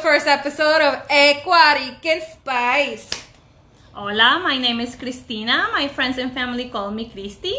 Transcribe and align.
first 0.00 0.26
episode 0.26 0.80
of 0.80 1.06
Ecuarican 1.08 2.22
Spice. 2.32 3.10
Hola, 3.92 4.40
my 4.42 4.56
name 4.56 4.80
is 4.80 4.96
Cristina. 4.96 5.68
My 5.72 5.88
friends 5.88 6.16
and 6.16 6.32
family 6.32 6.70
call 6.70 6.90
me 6.90 7.10
Christy. 7.10 7.54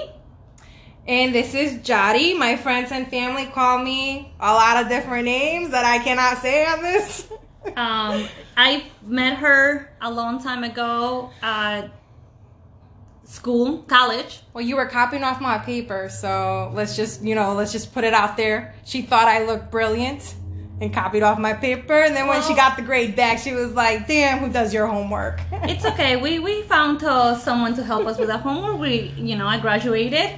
And 1.07 1.35
this 1.35 1.54
is 1.54 1.83
Jody. 1.83 2.33
My 2.33 2.55
friends 2.55 2.91
and 2.91 3.07
family 3.07 3.45
call 3.45 3.83
me 3.83 4.33
a 4.39 4.51
lot 4.51 4.82
of 4.82 4.89
different 4.89 5.25
names 5.25 5.69
that 5.69 5.85
I 5.85 5.99
cannot 6.04 6.39
say 6.39 6.65
on 6.65 6.82
this. 6.82 7.27
Um, 7.77 8.27
I 8.57 8.85
met 9.05 9.37
her 9.37 9.93
a 10.01 10.10
long 10.10 10.41
time 10.41 10.63
ago 10.63 11.29
at 11.43 11.89
school, 13.23 13.83
college. 13.83 14.41
Well, 14.51 14.65
you 14.65 14.77
were 14.77 14.87
copying 14.87 15.23
off 15.23 15.39
my 15.39 15.60
paper, 15.60 16.10
so 16.10 16.71
let's 16.73 16.96
just, 16.96 17.21
you 17.21 17.35
know, 17.35 17.54
let's 17.54 17.71
just 17.71 17.93
put 17.93 18.04
it 18.04 18.15
out 18.15 18.35
there. 18.35 18.73
She 18.83 19.04
thought 19.04 19.27
I 19.27 19.46
looked 19.46 19.69
brilliant 19.69 20.33
and 20.81 20.91
copied 20.91 21.23
off 21.23 21.37
my 21.37 21.53
paper. 21.53 21.93
And 21.93 22.15
then 22.15 22.27
when 22.27 22.41
she 22.41 22.55
got 22.55 22.75
the 22.75 22.81
grade 22.81 23.15
back, 23.15 23.37
she 23.37 23.53
was 23.53 23.73
like, 23.73 24.07
damn, 24.07 24.39
who 24.39 24.49
does 24.49 24.73
your 24.73 24.87
homework? 24.87 25.39
It's 25.63 25.85
okay. 25.85 26.17
We 26.17 26.39
we 26.39 26.63
found 26.63 27.04
uh, 27.04 27.37
someone 27.37 27.75
to 27.75 27.83
help 27.83 28.07
us 28.07 28.17
with 28.17 28.29
our 28.31 28.39
homework. 28.39 28.79
We, 28.79 29.13
you 29.15 29.35
know, 29.35 29.47
I 29.47 29.59
graduated. 29.59 30.31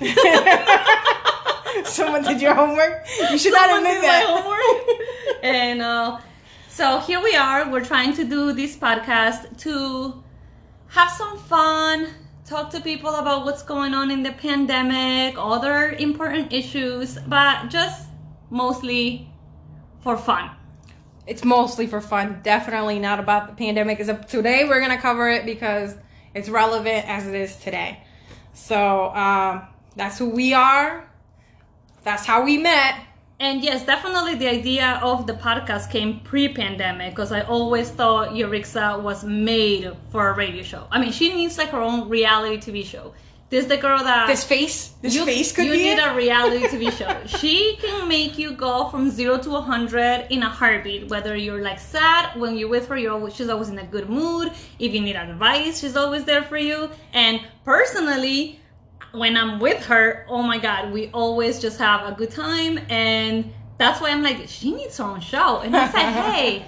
Someone 1.84 2.22
did 2.22 2.40
your 2.40 2.54
homework? 2.54 3.04
You 3.30 3.36
should 3.38 3.52
not 3.52 3.68
Someone 3.68 3.84
admit 3.84 4.00
did 4.00 4.06
my 4.08 4.18
that. 4.18 4.26
homework. 4.26 5.42
and 5.42 5.82
uh, 5.82 6.18
so 6.68 6.98
here 7.00 7.20
we 7.22 7.36
are. 7.36 7.70
We're 7.70 7.84
trying 7.84 8.14
to 8.14 8.24
do 8.24 8.52
this 8.52 8.76
podcast 8.76 9.56
to 9.58 10.22
have 10.88 11.10
some 11.10 11.36
fun, 11.38 12.08
talk 12.46 12.70
to 12.70 12.80
people 12.80 13.14
about 13.16 13.44
what's 13.44 13.62
going 13.62 13.92
on 13.92 14.10
in 14.10 14.22
the 14.22 14.32
pandemic, 14.32 15.34
other 15.36 15.90
important 15.92 16.52
issues, 16.52 17.18
but 17.26 17.68
just 17.68 18.08
mostly 18.50 19.28
for 20.04 20.16
fun. 20.18 20.50
It's 21.26 21.42
mostly 21.42 21.86
for 21.86 22.00
fun. 22.00 22.40
Definitely 22.44 22.98
not 22.98 23.18
about 23.18 23.48
the 23.48 23.54
pandemic. 23.54 23.98
Is 23.98 24.10
today 24.28 24.68
we're 24.68 24.80
gonna 24.80 25.00
cover 25.00 25.28
it 25.30 25.46
because 25.46 25.96
it's 26.34 26.48
relevant 26.50 27.08
as 27.08 27.26
it 27.26 27.34
is 27.34 27.56
today. 27.56 28.00
So 28.52 29.06
um, 29.14 29.62
that's 29.96 30.18
who 30.18 30.28
we 30.28 30.52
are. 30.52 31.08
That's 32.04 32.26
how 32.26 32.44
we 32.44 32.58
met. 32.58 33.00
And 33.40 33.64
yes, 33.64 33.84
definitely 33.84 34.34
the 34.36 34.48
idea 34.48 35.00
of 35.02 35.26
the 35.26 35.32
podcast 35.32 35.90
came 35.90 36.20
pre-pandemic 36.20 37.10
because 37.14 37.32
I 37.32 37.40
always 37.40 37.90
thought 37.90 38.28
Yurixa 38.28 39.02
was 39.02 39.24
made 39.24 39.90
for 40.10 40.28
a 40.28 40.34
radio 40.34 40.62
show. 40.62 40.86
I 40.90 41.00
mean, 41.00 41.12
she 41.12 41.32
needs 41.34 41.56
like 41.58 41.70
her 41.70 41.80
own 41.80 42.08
reality 42.08 42.58
TV 42.58 42.84
show. 42.84 43.14
This 43.50 43.66
the 43.66 43.76
girl 43.76 43.98
that 44.02 44.26
This 44.26 44.42
face, 44.42 44.88
this 45.00 45.14
you, 45.14 45.24
face 45.24 45.52
could 45.52 45.66
you 45.66 45.72
be 45.72 45.78
need 45.78 45.98
it. 45.98 46.06
a 46.06 46.14
reality 46.14 46.64
TV 46.66 46.90
show. 46.98 47.38
she 47.38 47.76
can 47.80 48.08
make 48.08 48.36
you 48.38 48.52
go 48.52 48.88
from 48.88 49.10
zero 49.10 49.38
to 49.38 49.56
a 49.56 49.60
hundred 49.60 50.26
in 50.30 50.42
a 50.42 50.48
heartbeat. 50.48 51.08
Whether 51.08 51.36
you're 51.36 51.60
like 51.62 51.78
sad 51.78 52.38
when 52.40 52.56
you're 52.56 52.68
with 52.70 52.88
her, 52.88 52.96
you're 52.96 53.12
always, 53.12 53.34
she's 53.36 53.48
always 53.48 53.68
in 53.68 53.78
a 53.78 53.84
good 53.86 54.08
mood. 54.08 54.50
If 54.78 54.92
you 54.94 55.00
need 55.00 55.14
advice, 55.16 55.78
she's 55.80 55.94
always 55.96 56.24
there 56.24 56.42
for 56.42 56.56
you. 56.56 56.90
And 57.12 57.40
personally, 57.64 58.58
when 59.12 59.36
I'm 59.36 59.60
with 59.60 59.84
her, 59.86 60.26
oh 60.28 60.42
my 60.42 60.58
god, 60.58 60.92
we 60.92 61.10
always 61.12 61.60
just 61.60 61.78
have 61.78 62.10
a 62.10 62.16
good 62.16 62.30
time. 62.32 62.80
And 62.88 63.52
that's 63.78 64.00
why 64.00 64.10
I'm 64.10 64.22
like, 64.22 64.48
she 64.48 64.72
needs 64.74 64.96
her 64.98 65.04
own 65.04 65.20
show. 65.20 65.60
And 65.60 65.76
I 65.76 65.88
said, 65.90 66.12
hey. 66.32 66.64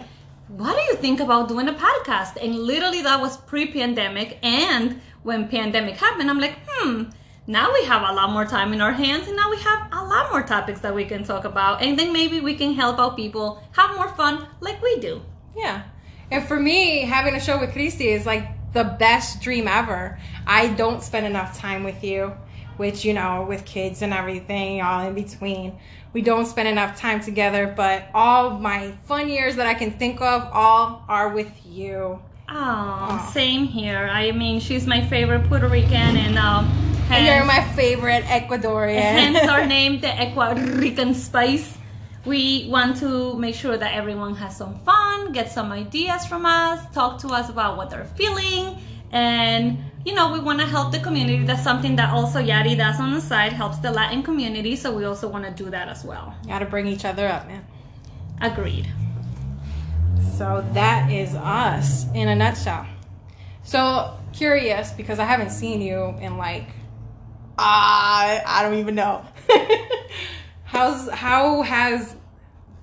What 0.49 0.77
do 0.77 0.83
you 0.83 0.95
think 0.95 1.19
about 1.19 1.49
doing 1.49 1.67
a 1.67 1.73
podcast? 1.73 2.41
And 2.41 2.55
literally, 2.57 3.03
that 3.03 3.20
was 3.20 3.36
pre-pandemic, 3.36 4.39
and 4.45 5.01
when 5.27 5.48
pandemic 5.48 5.97
happened, 5.97 6.31
I'm 6.31 6.39
like, 6.39 6.57
hmm, 6.69 7.03
now 7.48 7.73
we 7.73 7.85
have 7.85 8.09
a 8.09 8.13
lot 8.13 8.31
more 8.31 8.45
time 8.45 8.73
in 8.73 8.81
our 8.81 8.92
hands 8.92 9.27
and 9.27 9.37
now 9.37 9.51
we 9.51 9.59
have 9.59 9.89
a 9.92 10.05
lot 10.05 10.31
more 10.31 10.42
topics 10.45 10.81
that 10.81 10.95
we 10.95 11.05
can 11.05 11.25
talk 11.25 11.45
about 11.45 11.83
and 11.83 11.98
then 11.98 12.13
maybe 12.13 12.41
we 12.41 12.55
can 12.55 12.75
help 12.75 13.01
out 13.01 13.17
people 13.17 13.61
have 13.73 13.95
more 13.97 14.09
fun 14.15 14.47
like 14.61 14.81
we 14.83 15.01
do 15.01 15.20
Yeah. 15.57 15.83
And 16.31 16.47
for 16.47 16.59
me, 16.59 17.03
having 17.03 17.35
a 17.35 17.41
show 17.41 17.59
with 17.59 17.73
Christy 17.73 18.09
is 18.09 18.25
like 18.25 18.73
the 18.73 18.85
best 18.85 19.41
dream 19.41 19.69
ever. 19.69 20.19
I 20.47 20.69
don't 20.75 21.03
spend 21.03 21.27
enough 21.27 21.57
time 21.57 21.83
with 21.83 22.03
you, 22.03 22.33
which, 22.77 23.05
you 23.05 23.13
know, 23.13 23.47
with 23.48 23.65
kids 23.65 24.03
and 24.03 24.13
everything, 24.13 24.81
all 24.81 25.07
in 25.07 25.15
between. 25.15 25.79
We 26.13 26.23
don't 26.23 26.47
spend 26.47 26.69
enough 26.69 26.98
time 26.98 27.20
together, 27.20 27.73
but 27.77 28.09
all 28.13 28.59
my 28.59 28.92
fun 29.05 29.29
years 29.29 29.57
that 29.57 29.67
I 29.67 29.75
can 29.75 29.92
think 29.92 30.20
of, 30.20 30.48
all 30.53 31.05
are 31.09 31.29
with 31.29 31.53
you. 31.65 32.20
Oh 32.48 33.29
same 33.33 33.64
here. 33.67 34.08
I 34.11 34.30
mean 34.33 34.61
she's 34.61 34.86
my 34.86 35.01
favorite 35.07 35.45
puerto 35.48 35.68
rican 35.68 36.17
and 36.17 36.39
um 36.39 36.67
And 37.11 37.27
you're 37.27 37.45
my 37.45 37.62
favorite 37.74 38.24
Ecuadorian. 38.24 39.01
hence 39.01 39.48
our 39.48 39.67
name 39.77 40.01
the 40.01 40.08
ecuarican 40.08 41.14
spice. 41.14 41.77
We 42.24 42.67
want 42.68 42.96
to 42.98 43.36
make 43.39 43.55
sure 43.55 43.77
that 43.77 43.95
everyone 43.95 44.35
has 44.36 44.56
some 44.56 44.79
fun 44.80 45.33
get 45.33 45.51
some 45.51 45.73
ideas 45.73 46.27
from 46.27 46.46
us 46.46 46.79
talk 46.95 47.18
to 47.23 47.29
us 47.29 47.48
about 47.51 47.77
what 47.77 47.90
they're 47.90 48.11
feeling. 48.17 48.79
And 49.12 49.79
you 50.05 50.14
know 50.14 50.33
we 50.33 50.39
want 50.39 50.61
to 50.61 50.67
help 50.67 50.92
the 50.92 51.01
community. 51.01 51.45
That's 51.45 51.64
something 51.64 51.96
that 51.96 52.11
also 52.11 52.39
yadi 52.40 52.77
does 52.77 53.01
on 53.01 53.12
the 53.12 53.20
side 53.20 53.52
helps 53.52 53.79
the 53.79 53.90
latin 53.90 54.23
community. 54.23 54.77
So 54.77 54.95
we 54.95 55.05
also 55.05 55.29
want 55.29 55.45
to 55.45 55.51
do 55.64 55.68
that 55.70 55.89
as 55.89 56.05
well. 56.05 56.35
Gotta 56.46 56.67
bring 56.67 56.86
each 56.86 57.05
other 57.05 57.27
up, 57.27 57.46
man. 57.48 57.64
agreed 58.40 58.86
So 60.37 60.65
that 60.73 61.11
is 61.11 61.35
us 61.35 62.07
in 62.15 62.29
a 62.29 62.35
nutshell. 62.35 62.87
So 63.63 64.17
curious 64.33 64.93
because 64.93 65.19
I 65.19 65.25
haven't 65.25 65.51
seen 65.51 65.81
you 65.81 66.15
in 66.21 66.37
like 66.37 66.69
uh, 67.59 68.41
I 68.47 68.61
don't 68.63 68.79
even 68.79 68.95
know. 68.95 69.25
How's 70.65 71.09
how 71.09 71.63
has 71.63 72.17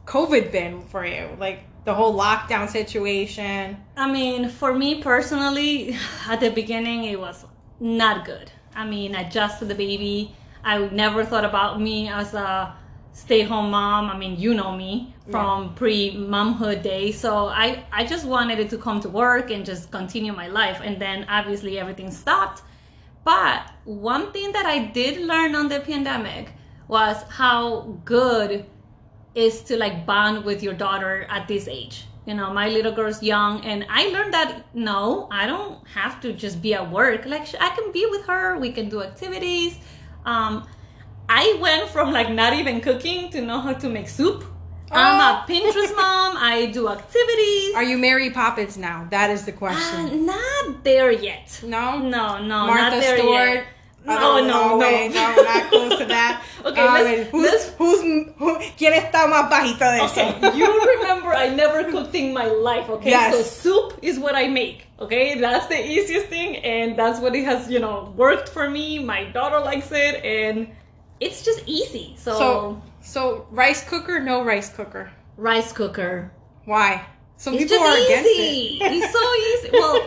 COVID 0.05 0.51
been 0.51 0.81
for 0.81 1.05
you? 1.05 1.29
Like 1.39 1.63
the 1.85 1.93
whole 1.93 2.17
lockdown 2.17 2.69
situation. 2.69 3.77
I 3.95 4.11
mean, 4.11 4.49
for 4.49 4.73
me 4.73 5.01
personally, 5.01 5.95
at 6.27 6.39
the 6.39 6.49
beginning, 6.49 7.03
it 7.03 7.19
was 7.19 7.45
not 7.79 8.25
good. 8.25 8.51
I 8.75 8.87
mean, 8.87 9.15
I 9.15 9.29
just 9.29 9.59
the 9.65 9.75
baby. 9.75 10.35
I 10.63 10.79
never 10.87 11.25
thought 11.25 11.45
about 11.45 11.79
me 11.79 12.07
as 12.07 12.33
a 12.33 12.73
stay-home 13.13 13.71
mom. 13.71 14.09
I 14.09 14.17
mean, 14.17 14.37
you 14.39 14.53
know 14.53 14.75
me 14.75 15.15
from 15.29 15.73
pre-momhood 15.75 16.83
days. 16.83 17.19
So 17.19 17.47
I, 17.47 17.85
I 17.91 18.05
just 18.05 18.25
wanted 18.25 18.59
it 18.59 18.69
to 18.71 18.77
come 18.77 18.99
to 19.01 19.09
work 19.09 19.51
and 19.51 19.65
just 19.65 19.91
continue 19.91 20.33
my 20.33 20.47
life. 20.47 20.81
And 20.83 21.01
then 21.01 21.25
obviously 21.29 21.79
everything 21.79 22.11
stopped. 22.11 22.63
But 23.23 23.71
one 23.85 24.33
thing 24.33 24.51
that 24.51 24.65
I 24.65 24.85
did 24.87 25.21
learn 25.21 25.55
on 25.55 25.69
the 25.69 25.79
pandemic 25.79 26.51
was 26.87 27.23
how 27.29 27.97
good 28.03 28.65
is 29.33 29.61
to 29.61 29.77
like 29.77 30.05
bond 30.05 30.43
with 30.43 30.61
your 30.61 30.73
daughter 30.73 31.25
at 31.29 31.47
this 31.47 31.67
age. 31.67 32.05
You 32.25 32.33
know, 32.33 32.53
my 32.53 32.69
little 32.69 32.91
girl's 32.93 33.21
young, 33.21 33.65
and 33.65 33.85
I 33.89 34.07
learned 34.07 34.33
that 34.33 34.63
no, 34.73 35.27
I 35.29 35.45
don't 35.45 35.85
have 35.87 36.21
to 36.21 36.31
just 36.31 36.61
be 36.61 36.73
at 36.73 36.89
work. 36.89 37.25
Like, 37.25 37.47
I 37.59 37.69
can 37.69 37.91
be 37.91 38.05
with 38.09 38.25
her, 38.25 38.57
we 38.57 38.71
can 38.71 38.87
do 38.87 39.01
activities. 39.03 39.77
Um, 40.25 40.65
I 41.35 41.57
went 41.59 41.89
from 41.89 42.11
like 42.11 42.29
not 42.29 42.53
even 42.53 42.79
cooking 42.79 43.29
to 43.31 43.41
know 43.41 43.59
how 43.59 43.73
to 43.73 43.89
make 43.89 44.07
soup. 44.07 44.43
I'm 44.91 45.19
a 45.19 45.29
Oh. 45.41 45.45
Pinterest 45.49 45.95
mom, 45.95 46.37
I 46.37 46.67
do 46.71 46.87
activities. 46.87 47.73
Are 47.75 47.81
you 47.91 47.97
Mary 47.97 48.29
Poppins 48.29 48.77
now? 48.77 49.07
That 49.09 49.31
is 49.31 49.43
the 49.45 49.51
Uh, 49.53 49.57
question. 49.63 50.25
not 50.27 50.83
there 50.83 51.11
yet. 51.11 51.47
no? 51.63 51.97
No, 51.97 52.37
no, 52.37 52.67
Martha 52.67 52.81
not 52.81 53.01
there 53.01 53.17
Stewart. 53.17 53.49
yet. 53.55 53.65
I 54.05 54.13
No, 54.15 54.19
don't 54.19 54.47
no, 54.47 54.59
no. 54.69 54.77
wait, 54.77 55.09
no, 55.15 55.25
not 55.51 55.63
close 55.71 55.97
to 55.97 56.05
that. 56.05 56.43
Okay, 56.65 56.81
Um, 56.81 56.93
let's- 56.93 57.29
who's, 57.31 57.43
let's- 57.45 57.69
who's, 57.79 58.01
who, 58.37 58.49
¿Quién 58.77 58.93
está 58.93 59.25
más 59.27 59.49
bajita 59.49 59.85
de 59.93 59.99
eso? 60.03 60.21
Okay, 60.21 60.57
you 60.57 60.67
remember 60.95 61.29
I 61.33 61.47
never 61.49 61.79
cooked 61.89 62.13
in 62.13 62.31
my 62.33 62.45
life, 62.69 62.87
okay? 62.95 63.09
Yes. 63.11 63.33
So 63.33 63.41
soup 63.63 63.87
is 64.01 64.19
what 64.19 64.35
I 64.35 64.47
make, 64.49 64.85
okay? 64.99 65.39
That's 65.39 65.67
the 65.67 65.79
easiest 65.95 66.27
thing 66.27 66.57
and 66.57 66.95
that's 66.99 67.19
what 67.19 67.33
it 67.35 67.45
has, 67.45 67.69
you 67.73 67.79
know, 67.79 68.13
worked 68.15 68.49
for 68.49 68.69
me. 68.69 68.99
My 68.99 69.23
daughter 69.37 69.59
likes 69.59 69.89
it 69.91 70.15
and 70.23 70.67
it's 71.19 71.43
just 71.43 71.63
easy. 71.65 72.15
So, 72.17 72.31
So, 72.37 72.81
so 73.01 73.47
rice 73.51 73.83
cooker, 73.87 74.19
no 74.19 74.43
rice 74.43 74.69
cooker. 74.69 75.11
rice 75.37 75.71
cooker. 75.71 76.31
Why? 76.65 77.05
Some 77.37 77.55
It's 77.55 77.63
people 77.71 77.83
are 77.83 77.97
against 77.97 78.29
easy. 78.29 78.79
it. 78.79 78.93
It's 78.93 79.11
so 79.11 79.25
easy. 79.51 79.69
Well, 79.79 79.99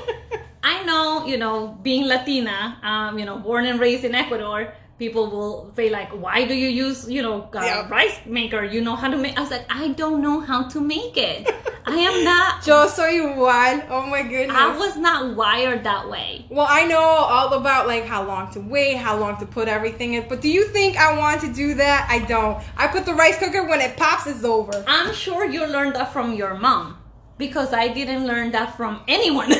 I 0.62 0.82
know, 0.84 1.26
you 1.26 1.36
know, 1.36 1.78
being 1.82 2.06
Latina, 2.06 2.78
um, 2.82 3.18
you 3.18 3.24
know, 3.24 3.38
born 3.38 3.66
and 3.66 3.78
raised 3.78 4.04
in 4.04 4.14
Ecuador, 4.14 4.72
people 4.98 5.30
will 5.30 5.70
say 5.76 5.90
like, 5.90 6.10
"Why 6.10 6.44
do 6.46 6.54
you 6.54 6.68
use, 6.68 7.08
you 7.10 7.22
know, 7.22 7.42
uh, 7.54 7.60
Yeah. 7.62 7.88
rice 7.88 8.18
maker? 8.26 8.64
You 8.64 8.80
know 8.80 8.96
how 8.96 9.08
to 9.10 9.16
make?" 9.16 9.36
I 9.36 9.40
was 9.42 9.50
like, 9.50 9.66
"I 9.68 9.88
don't 9.94 10.20
know 10.22 10.40
how 10.40 10.66
to 10.74 10.80
make 10.80 11.16
it. 11.16 11.46
I 11.88 11.94
am 11.94 12.24
not. 12.24 12.66
Yo 12.66 12.88
soy 12.88 13.20
igual. 13.20 13.86
Oh 13.88 14.06
my 14.06 14.22
goodness. 14.22 14.56
I 14.56 14.76
was 14.76 14.96
not 14.96 15.36
wired 15.36 15.84
that 15.84 16.10
way." 16.10 16.44
well, 16.50 16.66
I 16.68 16.84
know 16.86 16.98
all 16.98 17.52
about 17.54 17.86
like 17.86 18.04
how 18.04 18.26
long 18.26 18.50
to 18.52 18.60
wait, 18.60 18.96
how 18.96 19.16
long 19.16 19.38
to 19.38 19.46
put 19.46 19.68
everything 19.68 20.14
in. 20.14 20.28
But 20.28 20.40
do 20.40 20.48
you 20.48 20.66
think 20.68 20.96
I 20.96 21.16
want 21.16 21.40
to 21.42 21.52
do 21.52 21.74
that? 21.74 22.08
I 22.10 22.26
don't. 22.26 22.62
I 22.76 22.88
put 22.88 23.06
the 23.06 23.14
rice 23.14 23.38
cooker 23.38 23.68
when 23.68 23.80
it 23.80 23.96
pops, 23.96 24.26
it's 24.26 24.44
over. 24.44 24.84
I'm 24.88 25.14
sure 25.14 25.44
you 25.44 25.64
learned 25.66 25.94
that 25.94 26.12
from 26.12 26.34
your 26.34 26.54
mom 26.54 26.98
because 27.38 27.72
I 27.72 27.88
didn't 27.88 28.26
learn 28.26 28.50
that 28.52 28.76
from 28.76 29.02
anyone. 29.06 29.52
so 29.52 29.58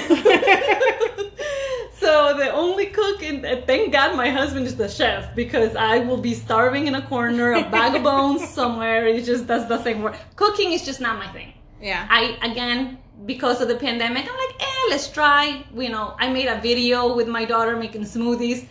the 2.37 2.51
only 2.53 2.87
cook, 2.87 3.23
in, 3.23 3.45
eh, 3.45 3.61
thank 3.67 3.93
God 3.93 4.17
my 4.17 4.31
husband 4.31 4.67
is 4.67 4.77
the 4.77 4.89
chef 4.89 5.35
because 5.35 5.77
I 5.77 5.99
will 5.99 6.17
be 6.17 6.35
starving 6.35 6.87
in 6.87 6.95
a 6.95 7.03
corner, 7.03 7.53
a 7.53 7.63
bag 7.71 7.95
of 7.95 8.03
bones 8.03 8.49
somewhere. 8.59 9.07
It 9.07 9.25
just 9.25 9.47
does 9.47 9.69
the 9.69 9.83
same 9.83 10.03
work. 10.03 10.17
Cooking 10.37 10.73
is 10.73 10.85
just 10.85 11.01
not 11.01 11.19
my 11.19 11.29
thing. 11.29 11.53
Yeah. 11.81 12.07
I 12.09 12.39
again 12.43 12.99
because 13.25 13.61
of 13.61 13.69
the 13.69 13.77
pandemic, 13.77 14.29
I'm 14.29 14.37
like, 14.37 14.63
eh, 14.63 14.87
let's 14.91 15.09
try. 15.09 15.65
You 15.75 15.89
know, 15.89 16.15
I 16.19 16.31
made 16.31 16.47
a 16.47 16.61
video 16.61 17.15
with 17.15 17.29
my 17.29 17.45
daughter 17.45 17.77
making 17.77 18.03
smoothies. 18.03 18.67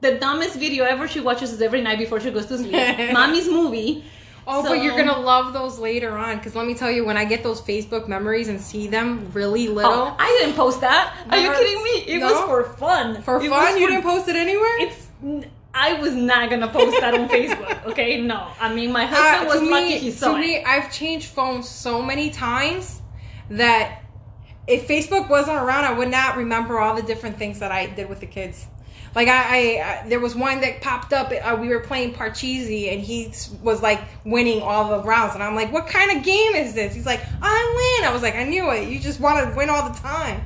The 0.00 0.18
dumbest 0.18 0.56
video 0.56 0.84
ever 0.84 1.06
she 1.06 1.20
watches 1.20 1.52
is 1.52 1.62
every 1.62 1.80
night 1.80 1.98
before 1.98 2.18
she 2.18 2.30
goes 2.30 2.46
to 2.46 2.58
sleep. 2.58 2.72
Mommy's 3.12 3.48
movie. 3.48 4.04
Oh, 4.44 4.64
so, 4.64 4.70
but 4.70 4.82
you're 4.82 4.96
gonna 4.96 5.20
love 5.20 5.52
those 5.52 5.78
later 5.78 6.18
on 6.18 6.38
because 6.38 6.56
let 6.56 6.66
me 6.66 6.74
tell 6.74 6.90
you, 6.90 7.04
when 7.04 7.16
I 7.16 7.24
get 7.24 7.44
those 7.44 7.60
Facebook 7.60 8.08
memories 8.08 8.48
and 8.48 8.60
see 8.60 8.88
them 8.88 9.30
really 9.32 9.68
little, 9.68 9.92
oh, 9.92 10.16
I 10.18 10.36
didn't 10.40 10.56
post 10.56 10.80
that. 10.80 11.14
Are 11.30 11.38
you 11.38 11.52
kidding 11.52 11.82
me? 11.84 12.14
It 12.14 12.18
no? 12.18 12.32
was 12.32 12.44
for 12.46 12.64
fun. 12.76 13.22
For 13.22 13.40
it 13.40 13.48
fun, 13.48 13.78
you 13.78 13.86
for, 13.86 13.92
didn't 13.92 14.02
post 14.02 14.28
it 14.28 14.34
anywhere. 14.34 14.78
It's. 14.80 15.46
I 15.74 15.94
was 15.94 16.12
not 16.12 16.50
gonna 16.50 16.68
post 16.68 17.00
that 17.00 17.14
on 17.14 17.28
Facebook. 17.28 17.70
Okay, 17.92 18.20
no. 18.20 18.48
I 18.60 18.72
mean, 18.72 18.92
my 18.92 19.06
husband 19.06 19.50
uh, 19.50 19.52
was 19.52 19.60
me, 19.60 19.70
lucky 19.70 19.98
he 19.98 20.10
saw 20.12 20.32
to 20.32 20.36
it. 20.36 20.40
me, 20.40 20.62
I've 20.64 20.92
changed 20.92 21.26
phones 21.26 21.68
so 21.68 22.00
many 22.00 22.30
times 22.30 23.02
that 23.50 24.02
if 24.68 24.86
Facebook 24.86 25.28
wasn't 25.28 25.56
around, 25.56 25.84
I 25.84 25.92
would 25.92 26.10
not 26.10 26.36
remember 26.36 26.78
all 26.78 26.94
the 26.94 27.02
different 27.02 27.38
things 27.38 27.58
that 27.58 27.72
I 27.72 27.86
did 27.86 28.08
with 28.08 28.20
the 28.20 28.26
kids. 28.26 28.66
Like 29.14 29.28
I, 29.28 29.42
I, 29.42 30.02
I 30.04 30.08
there 30.08 30.20
was 30.20 30.34
one 30.34 30.60
that 30.60 30.80
popped 30.80 31.12
up. 31.12 31.32
Uh, 31.32 31.56
we 31.60 31.68
were 31.68 31.80
playing 31.80 32.14
Parcheesi, 32.14 32.92
and 32.92 33.00
he 33.00 33.32
was 33.62 33.82
like 33.82 34.00
winning 34.24 34.62
all 34.62 34.88
the 35.00 35.06
rounds, 35.06 35.34
and 35.34 35.42
I'm 35.42 35.54
like, 35.54 35.72
"What 35.72 35.86
kind 35.86 36.16
of 36.16 36.24
game 36.24 36.54
is 36.54 36.72
this?" 36.72 36.94
He's 36.94 37.04
like, 37.04 37.20
"I 37.42 37.98
win." 38.00 38.08
I 38.08 38.12
was 38.12 38.22
like, 38.22 38.36
"I 38.36 38.44
knew 38.44 38.70
it. 38.70 38.88
You 38.88 38.98
just 38.98 39.20
want 39.20 39.46
to 39.46 39.54
win 39.56 39.68
all 39.68 39.90
the 39.90 39.98
time." 39.98 40.42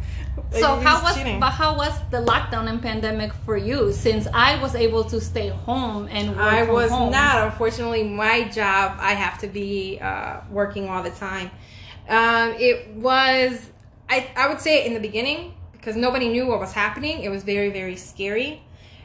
So 0.53 0.77
how 0.77 1.03
was 1.03 1.17
cheating. 1.17 1.41
but 1.41 1.51
how 1.51 1.77
was 1.77 1.93
the 2.11 2.19
lockdown 2.19 2.69
and 2.69 2.81
pandemic 2.81 3.33
for 3.45 3.57
you? 3.57 3.93
Since 3.93 4.27
I 4.33 4.61
was 4.63 4.75
able 4.75 5.05
to 5.05 5.21
stay 5.21 5.49
home 5.49 6.09
and 6.11 6.31
work 6.31 6.39
I 6.39 6.63
was 6.71 6.91
home. 6.91 7.11
not. 7.11 7.45
Unfortunately, 7.47 8.05
my 8.05 8.49
job 8.49 8.97
I 9.01 9.15
have 9.15 9.39
to 9.41 9.47
be 9.47 9.99
uh, 10.01 10.41
working 10.51 10.89
all 10.89 11.03
the 11.03 11.11
time. 11.11 11.51
Um, 12.09 12.55
it 12.59 12.89
was 12.95 13.71
I 14.09 14.29
I 14.37 14.49
would 14.49 14.61
say 14.61 14.87
in 14.87 14.95
the 14.95 15.01
beginning 15.01 15.55
because 15.87 15.97
nobody 15.97 16.29
knew 16.29 16.49
what 16.49 16.59
was 16.59 16.73
happening. 16.73 17.21
It 17.21 17.29
was 17.29 17.45
very, 17.45 17.71
very 17.71 17.95
scary. 17.95 18.61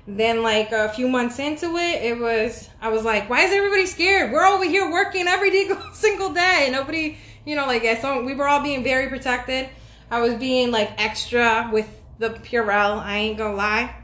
Then, 0.07 0.41
like 0.41 0.71
a 0.71 0.89
few 0.89 1.07
months 1.07 1.37
into 1.37 1.77
it, 1.77 2.01
it 2.03 2.19
was, 2.19 2.67
I 2.81 2.89
was 2.89 3.03
like, 3.03 3.29
why 3.29 3.41
is 3.41 3.53
everybody 3.53 3.85
scared? 3.85 4.31
We're 4.31 4.47
over 4.47 4.63
here 4.63 4.89
working 4.91 5.27
every 5.27 5.51
single 5.93 6.33
day. 6.33 6.69
Nobody, 6.71 7.19
you 7.45 7.55
know, 7.55 7.67
like, 7.67 7.83
i 7.83 8.01
so 8.01 8.23
we 8.23 8.33
were 8.33 8.47
all 8.47 8.63
being 8.63 8.83
very 8.83 9.09
protected. 9.09 9.69
I 10.11 10.19
was 10.19 10.35
being 10.35 10.71
like 10.71 10.91
extra 11.01 11.69
with 11.71 11.87
the 12.19 12.29
Purell, 12.29 12.99
I 12.99 13.17
ain't 13.17 13.37
gonna 13.37 13.55
lie. 13.55 13.95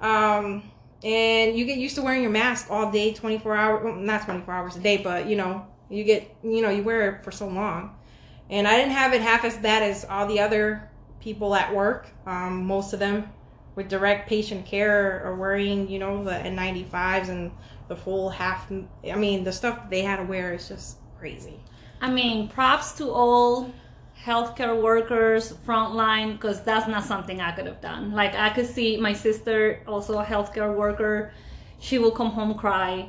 Um, 0.00 0.62
and 1.02 1.56
you 1.56 1.64
get 1.64 1.78
used 1.78 1.96
to 1.96 2.02
wearing 2.02 2.22
your 2.22 2.30
mask 2.30 2.70
all 2.70 2.92
day, 2.92 3.14
24 3.14 3.56
hours, 3.56 3.84
well, 3.84 3.94
not 3.94 4.24
24 4.24 4.54
hours 4.54 4.76
a 4.76 4.80
day, 4.80 4.98
but 4.98 5.26
you 5.26 5.36
know, 5.36 5.66
you 5.88 6.04
get, 6.04 6.36
you 6.42 6.60
know, 6.60 6.68
you 6.68 6.82
wear 6.82 7.16
it 7.16 7.24
for 7.24 7.30
so 7.30 7.48
long. 7.48 7.96
And 8.50 8.68
I 8.68 8.76
didn't 8.76 8.92
have 8.92 9.14
it 9.14 9.22
half 9.22 9.44
as 9.44 9.56
bad 9.56 9.82
as 9.82 10.04
all 10.04 10.26
the 10.26 10.40
other 10.40 10.90
people 11.20 11.54
at 11.54 11.74
work. 11.74 12.08
Um, 12.26 12.66
most 12.66 12.92
of 12.92 12.98
them 12.98 13.32
with 13.74 13.88
direct 13.88 14.28
patient 14.28 14.66
care 14.66 15.24
are 15.24 15.34
wearing, 15.34 15.88
you 15.88 15.98
know, 15.98 16.22
the 16.22 16.30
N95s 16.30 17.30
and 17.30 17.50
the 17.88 17.96
full 17.96 18.28
half. 18.28 18.70
I 18.70 19.16
mean, 19.16 19.44
the 19.44 19.52
stuff 19.52 19.88
they 19.88 20.02
had 20.02 20.16
to 20.16 20.24
wear 20.24 20.52
is 20.52 20.68
just 20.68 20.98
crazy. 21.18 21.58
I 22.00 22.10
mean, 22.10 22.48
props 22.48 22.92
to 22.98 23.10
all 23.10 23.72
healthcare 24.24 24.80
workers, 24.80 25.52
frontline, 25.66 26.32
because 26.32 26.62
that's 26.62 26.88
not 26.88 27.04
something 27.04 27.40
I 27.40 27.52
could 27.52 27.66
have 27.66 27.80
done. 27.80 28.12
Like, 28.12 28.34
I 28.34 28.50
could 28.50 28.66
see 28.66 28.96
my 28.96 29.12
sister, 29.12 29.82
also 29.86 30.18
a 30.18 30.24
healthcare 30.24 30.74
worker, 30.74 31.32
she 31.78 31.98
will 31.98 32.10
come 32.10 32.30
home 32.30 32.54
cry. 32.54 33.08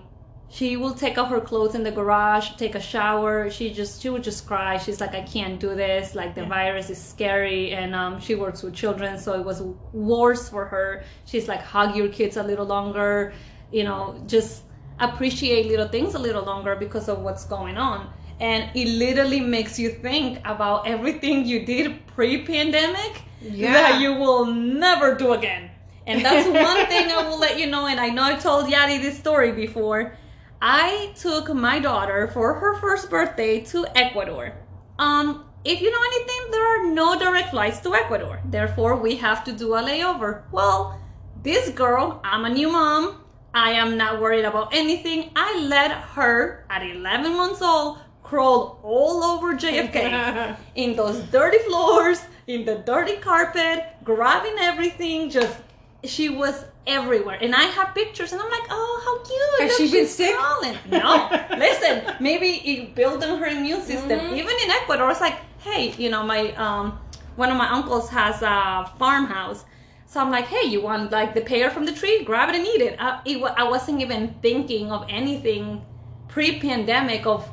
She 0.49 0.77
will 0.77 0.93
take 0.93 1.17
off 1.17 1.29
her 1.29 1.41
clothes 1.41 1.73
in 1.75 1.83
the 1.83 1.91
garage 1.91 2.51
take 2.57 2.75
a 2.75 2.79
shower. 2.79 3.49
She 3.49 3.73
just 3.73 4.01
she 4.01 4.09
would 4.09 4.23
just 4.23 4.45
cry. 4.45 4.77
She's 4.77 5.01
like 5.01 5.15
i 5.15 5.21
can't 5.21 5.59
do 5.59 5.73
this. 5.75 6.13
Like 6.13 6.35
the 6.35 6.41
yeah. 6.41 6.49
virus 6.49 6.89
is 6.91 7.01
scary 7.03 7.71
and 7.71 7.95
um, 7.95 8.19
she 8.19 8.35
works 8.35 8.61
with 8.61 8.75
children 8.75 9.17
so 9.17 9.33
it 9.33 9.43
was 9.43 9.63
worse 9.91 10.47
for 10.47 10.65
her. 10.65 11.03
She's 11.25 11.47
like 11.47 11.61
hug 11.61 11.95
your 11.95 12.09
kids 12.09 12.37
a 12.37 12.43
little 12.43 12.65
longer 12.65 13.33
you 13.71 13.83
know 13.83 14.21
just 14.27 14.63
appreciate 14.99 15.67
little 15.67 15.87
things 15.87 16.15
a 16.15 16.19
little 16.19 16.43
longer 16.43 16.75
because 16.75 17.09
of 17.09 17.21
what's 17.21 17.45
going 17.45 17.77
on 17.77 18.11
and 18.39 18.69
it 18.75 18.87
literally 18.87 19.39
makes 19.39 19.79
you 19.79 19.89
think 19.89 20.39
about 20.45 20.87
everything 20.87 21.45
you 21.45 21.65
did 21.65 22.05
pre-pandemic 22.07 23.21
yeah. 23.41 23.71
that 23.71 24.01
you 24.01 24.13
will 24.13 24.45
never 24.45 25.15
do 25.15 25.33
again 25.33 25.69
and 26.07 26.23
that's 26.23 26.47
one 26.47 26.85
thing 26.91 27.09
i 27.11 27.27
will 27.27 27.39
let 27.39 27.59
you 27.59 27.67
know 27.67 27.87
and 27.87 27.99
i 27.99 28.09
know 28.09 28.23
I've 28.23 28.41
told 28.41 28.65
yadi 28.65 29.01
this 29.01 29.17
story 29.17 29.51
before 29.51 30.17
I 30.61 31.13
took 31.15 31.53
my 31.53 31.79
daughter 31.79 32.27
for 32.27 32.53
her 32.55 32.75
first 32.79 33.09
birthday 33.09 33.59
to 33.65 33.85
Ecuador. 33.95 34.53
Um, 34.97 35.45
if 35.63 35.81
you 35.81 35.91
know 35.91 36.03
anything, 36.07 36.51
there 36.51 36.65
are 36.65 36.93
no 36.93 37.19
direct 37.19 37.51
flights 37.51 37.79
to 37.81 37.93
Ecuador. 37.93 38.41
Therefore, 38.45 38.95
we 38.95 39.15
have 39.17 39.43
to 39.43 39.51
do 39.51 39.75
a 39.75 39.81
layover. 39.83 40.43
Well, 40.51 40.99
this 41.43 41.69
girl, 41.69 42.21
I'm 42.23 42.45
a 42.45 42.49
new 42.49 42.71
mom. 42.71 43.23
I 43.53 43.71
am 43.71 43.97
not 43.97 44.19
worried 44.21 44.45
about 44.45 44.73
anything. 44.73 45.31
I 45.35 45.59
let 45.59 45.91
her, 45.91 46.65
at 46.69 46.81
11 46.81 47.37
months 47.37 47.61
old, 47.61 47.99
crawl 48.25 48.79
all 48.83 49.23
over 49.23 49.53
JFK 49.53 50.57
in 50.75 50.95
those 50.95 51.19
dirty 51.25 51.59
floors, 51.59 52.19
in 52.47 52.65
the 52.65 52.75
dirty 52.79 53.17
carpet, 53.17 53.85
grabbing 54.03 54.57
everything. 54.59 55.29
Just, 55.29 55.57
she 56.03 56.29
was 56.29 56.65
everywhere. 56.87 57.37
And 57.39 57.55
I 57.55 57.63
have 57.63 57.93
pictures, 57.93 58.33
and 58.33 58.41
I'm 58.41 58.49
like, 58.49 58.67
oh, 58.69 58.93
how 59.05 59.15
cute! 59.29 59.69
Has 59.69 59.77
she 59.77 59.91
been 59.91 60.07
sick? 60.07 60.35
Crawling. 60.35 60.77
No, 60.89 61.29
listen. 61.57 62.15
Maybe 62.19 62.47
it 62.71 62.95
built 62.95 63.23
on 63.23 63.37
her 63.39 63.45
immune 63.45 63.81
system. 63.81 64.19
Mm-hmm. 64.19 64.35
Even 64.35 64.55
in 64.63 64.71
Ecuador, 64.71 65.11
it's 65.11 65.21
like, 65.21 65.37
hey, 65.59 65.93
you 65.97 66.09
know, 66.09 66.23
my 66.23 66.51
um, 66.55 66.99
one 67.35 67.51
of 67.51 67.57
my 67.57 67.69
uncles 67.69 68.09
has 68.09 68.41
a 68.41 68.91
farmhouse. 68.97 69.65
So 70.07 70.21
I'm 70.21 70.31
like, 70.31 70.45
hey, 70.45 70.67
you 70.67 70.81
want 70.81 71.11
like 71.11 71.33
the 71.33 71.41
pear 71.41 71.69
from 71.69 71.85
the 71.85 71.91
tree? 71.91 72.23
Grab 72.23 72.49
it 72.49 72.55
and 72.55 72.65
eat 72.65 72.81
it. 72.81 72.95
I, 72.99 73.21
it, 73.25 73.37
I 73.57 73.63
wasn't 73.63 74.01
even 74.01 74.33
thinking 74.41 74.91
of 74.91 75.05
anything 75.09 75.83
pre-pandemic 76.27 77.25
of 77.25 77.49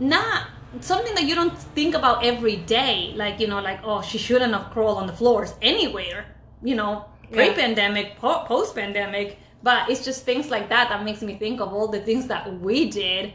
not 0.00 0.48
something 0.80 1.14
that 1.14 1.24
you 1.24 1.34
don't 1.34 1.56
think 1.56 1.94
about 1.94 2.24
every 2.24 2.56
day. 2.56 3.12
Like 3.14 3.38
you 3.38 3.46
know, 3.46 3.60
like 3.60 3.80
oh, 3.84 4.02
she 4.02 4.18
shouldn't 4.18 4.52
have 4.52 4.70
crawled 4.70 4.98
on 4.98 5.06
the 5.06 5.12
floors 5.12 5.54
anywhere. 5.62 6.26
You 6.62 6.74
know, 6.74 7.06
pre-pandemic, 7.30 8.16
po- 8.16 8.44
post-pandemic. 8.44 9.38
But 9.62 9.90
it's 9.90 10.04
just 10.04 10.24
things 10.24 10.50
like 10.50 10.70
that 10.70 10.88
that 10.88 11.04
makes 11.04 11.20
me 11.20 11.36
think 11.36 11.60
of 11.60 11.72
all 11.72 11.88
the 11.88 12.00
things 12.00 12.26
that 12.28 12.60
we 12.60 12.90
did. 12.90 13.34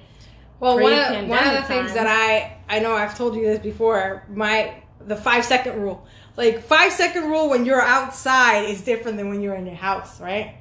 Well, 0.59 0.79
one 0.79 0.93
of, 0.93 1.27
one 1.27 1.47
of 1.47 1.53
the 1.53 1.63
things 1.63 1.93
that 1.93 2.07
I 2.07 2.57
I 2.67 2.79
know 2.79 2.93
I've 2.93 3.15
told 3.17 3.35
you 3.35 3.43
this 3.43 3.59
before. 3.59 4.25
My 4.29 4.81
the 5.05 5.15
five 5.15 5.45
second 5.45 5.79
rule. 5.81 6.05
Like 6.35 6.63
five 6.63 6.91
second 6.91 7.25
rule 7.29 7.49
when 7.49 7.65
you're 7.65 7.81
outside 7.81 8.61
is 8.61 8.81
different 8.81 9.17
than 9.17 9.29
when 9.29 9.41
you're 9.41 9.55
in 9.55 9.65
your 9.65 9.75
house, 9.75 10.19
right? 10.19 10.55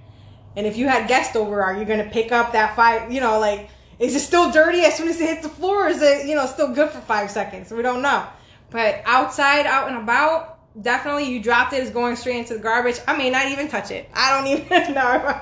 And 0.56 0.66
if 0.66 0.76
you 0.76 0.86
had 0.86 1.08
guests 1.08 1.34
over, 1.34 1.62
are 1.62 1.76
you 1.76 1.84
gonna 1.84 2.10
pick 2.10 2.30
up 2.30 2.52
that 2.52 2.76
five? 2.76 3.10
You 3.10 3.20
know, 3.20 3.40
like 3.40 3.70
is 3.98 4.14
it 4.14 4.20
still 4.20 4.50
dirty 4.50 4.80
as 4.80 4.96
soon 4.96 5.08
as 5.08 5.20
it 5.20 5.28
hits 5.28 5.42
the 5.42 5.48
floor? 5.48 5.88
is 5.88 6.02
it 6.02 6.26
you 6.26 6.34
know 6.34 6.46
still 6.46 6.74
good 6.74 6.90
for 6.90 7.00
five 7.00 7.30
seconds? 7.30 7.70
We 7.70 7.82
don't 7.82 8.02
know. 8.02 8.26
But 8.70 9.02
outside, 9.04 9.66
out 9.66 9.88
and 9.88 9.96
about, 9.98 10.58
definitely 10.80 11.30
you 11.30 11.40
dropped 11.42 11.72
it, 11.72 11.76
it's 11.76 11.90
going 11.90 12.16
straight 12.16 12.38
into 12.38 12.54
the 12.54 12.60
garbage. 12.60 12.98
I 13.06 13.16
may 13.16 13.30
not 13.30 13.46
even 13.46 13.68
touch 13.68 13.90
it. 13.90 14.08
I 14.12 14.36
don't 14.36 14.46
even 14.64 14.94
know. 14.94 15.40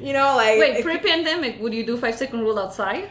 you 0.00 0.12
know, 0.12 0.36
like 0.36 0.58
wait, 0.58 0.84
pre-pandemic, 0.84 1.60
would 1.60 1.74
you 1.74 1.84
do 1.84 1.96
five 1.96 2.14
second 2.14 2.40
rule 2.40 2.58
outside? 2.58 3.10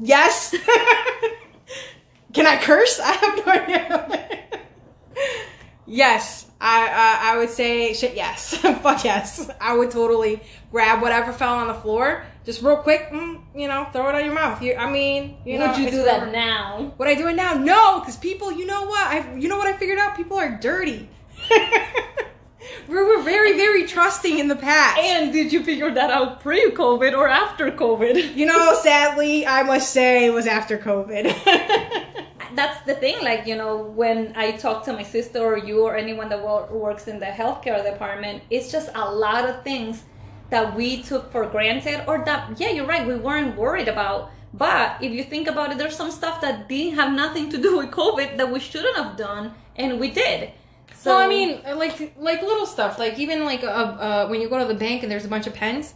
Yes. 0.00 0.54
Can 2.34 2.46
I 2.46 2.58
curse? 2.58 3.00
I 3.00 3.12
have 3.12 3.46
no 3.46 3.52
idea. 3.52 4.32
yes. 5.86 6.46
I 6.60 6.86
uh, 6.86 7.32
I 7.32 7.38
would 7.38 7.50
say 7.50 7.92
shit 7.92 8.14
yes. 8.14 8.56
Fuck 8.56 9.04
yes. 9.04 9.50
I 9.60 9.76
would 9.76 9.90
totally 9.90 10.40
grab 10.70 11.02
whatever 11.02 11.32
fell 11.32 11.54
on 11.54 11.68
the 11.68 11.74
floor, 11.74 12.24
just 12.44 12.62
real 12.62 12.78
quick, 12.78 13.08
mm, 13.10 13.40
you 13.54 13.68
know, 13.68 13.86
throw 13.92 14.08
it 14.08 14.14
on 14.14 14.24
your 14.24 14.34
mouth. 14.34 14.62
You, 14.62 14.74
I 14.74 14.90
mean, 14.90 15.36
you 15.44 15.58
would 15.58 15.66
know, 15.66 15.76
you 15.76 15.90
do 15.90 16.02
that 16.04 16.32
now? 16.32 16.94
Would 16.98 17.08
I 17.08 17.14
do 17.14 17.28
it 17.28 17.34
now? 17.34 17.54
No, 17.54 18.00
because 18.00 18.16
people, 18.16 18.52
you 18.52 18.66
know 18.66 18.86
what? 18.86 19.06
I 19.06 19.34
you 19.36 19.48
know 19.48 19.58
what 19.58 19.66
I 19.66 19.76
figured 19.76 19.98
out? 19.98 20.16
People 20.16 20.38
are 20.38 20.58
dirty. 20.58 21.08
we 22.88 22.94
were 22.94 23.22
very, 23.22 23.56
very 23.56 23.86
trusting 23.86 24.38
in 24.38 24.48
the 24.48 24.56
past. 24.56 24.98
And 24.98 25.32
did 25.32 25.52
you 25.52 25.62
figure 25.62 25.90
that 25.92 26.10
out 26.10 26.40
pre 26.40 26.70
COVID 26.70 27.16
or 27.16 27.28
after 27.28 27.70
COVID? 27.70 28.34
You 28.36 28.46
know, 28.46 28.78
sadly, 28.82 29.46
I 29.46 29.62
must 29.62 29.92
say 29.92 30.26
it 30.26 30.32
was 30.32 30.46
after 30.46 30.78
COVID 30.78 31.34
that's 32.56 32.84
the 32.86 32.94
thing 32.94 33.16
like 33.22 33.46
you 33.46 33.56
know 33.56 33.76
when 34.00 34.32
i 34.36 34.52
talk 34.52 34.84
to 34.84 34.92
my 34.92 35.02
sister 35.02 35.38
or 35.38 35.58
you 35.58 35.84
or 35.84 35.96
anyone 35.96 36.28
that 36.28 36.40
works 36.72 37.06
in 37.08 37.18
the 37.18 37.26
healthcare 37.26 37.82
department 37.84 38.42
it's 38.50 38.70
just 38.72 38.88
a 38.94 39.10
lot 39.10 39.48
of 39.48 39.62
things 39.62 40.04
that 40.50 40.74
we 40.74 41.02
took 41.02 41.30
for 41.32 41.46
granted 41.46 42.02
or 42.08 42.24
that 42.24 42.58
yeah 42.58 42.70
you're 42.70 42.86
right 42.86 43.06
we 43.06 43.16
weren't 43.16 43.56
worried 43.56 43.88
about 43.88 44.30
but 44.54 44.96
if 45.02 45.12
you 45.12 45.22
think 45.22 45.48
about 45.48 45.70
it 45.72 45.78
there's 45.78 45.96
some 45.96 46.10
stuff 46.10 46.40
that 46.40 46.68
didn't 46.68 46.94
have 46.94 47.12
nothing 47.12 47.48
to 47.50 47.58
do 47.58 47.76
with 47.78 47.90
covid 47.90 48.36
that 48.36 48.50
we 48.50 48.58
shouldn't 48.58 48.96
have 48.96 49.16
done 49.16 49.52
and 49.76 50.00
we 50.00 50.10
did 50.10 50.50
So 51.02 51.10
well, 51.10 51.24
I 51.24 51.28
mean, 51.28 51.62
like 51.84 52.14
like 52.18 52.40
little 52.42 52.66
stuff, 52.66 52.98
like 52.98 53.18
even 53.18 53.44
like 53.44 53.62
uh, 53.62 53.68
uh, 54.06 54.26
when 54.28 54.40
you 54.40 54.48
go 54.48 54.58
to 54.58 54.64
the 54.64 54.74
bank 54.86 55.02
and 55.02 55.10
there's 55.12 55.24
a 55.24 55.28
bunch 55.28 55.46
of 55.46 55.54
pens. 55.54 55.94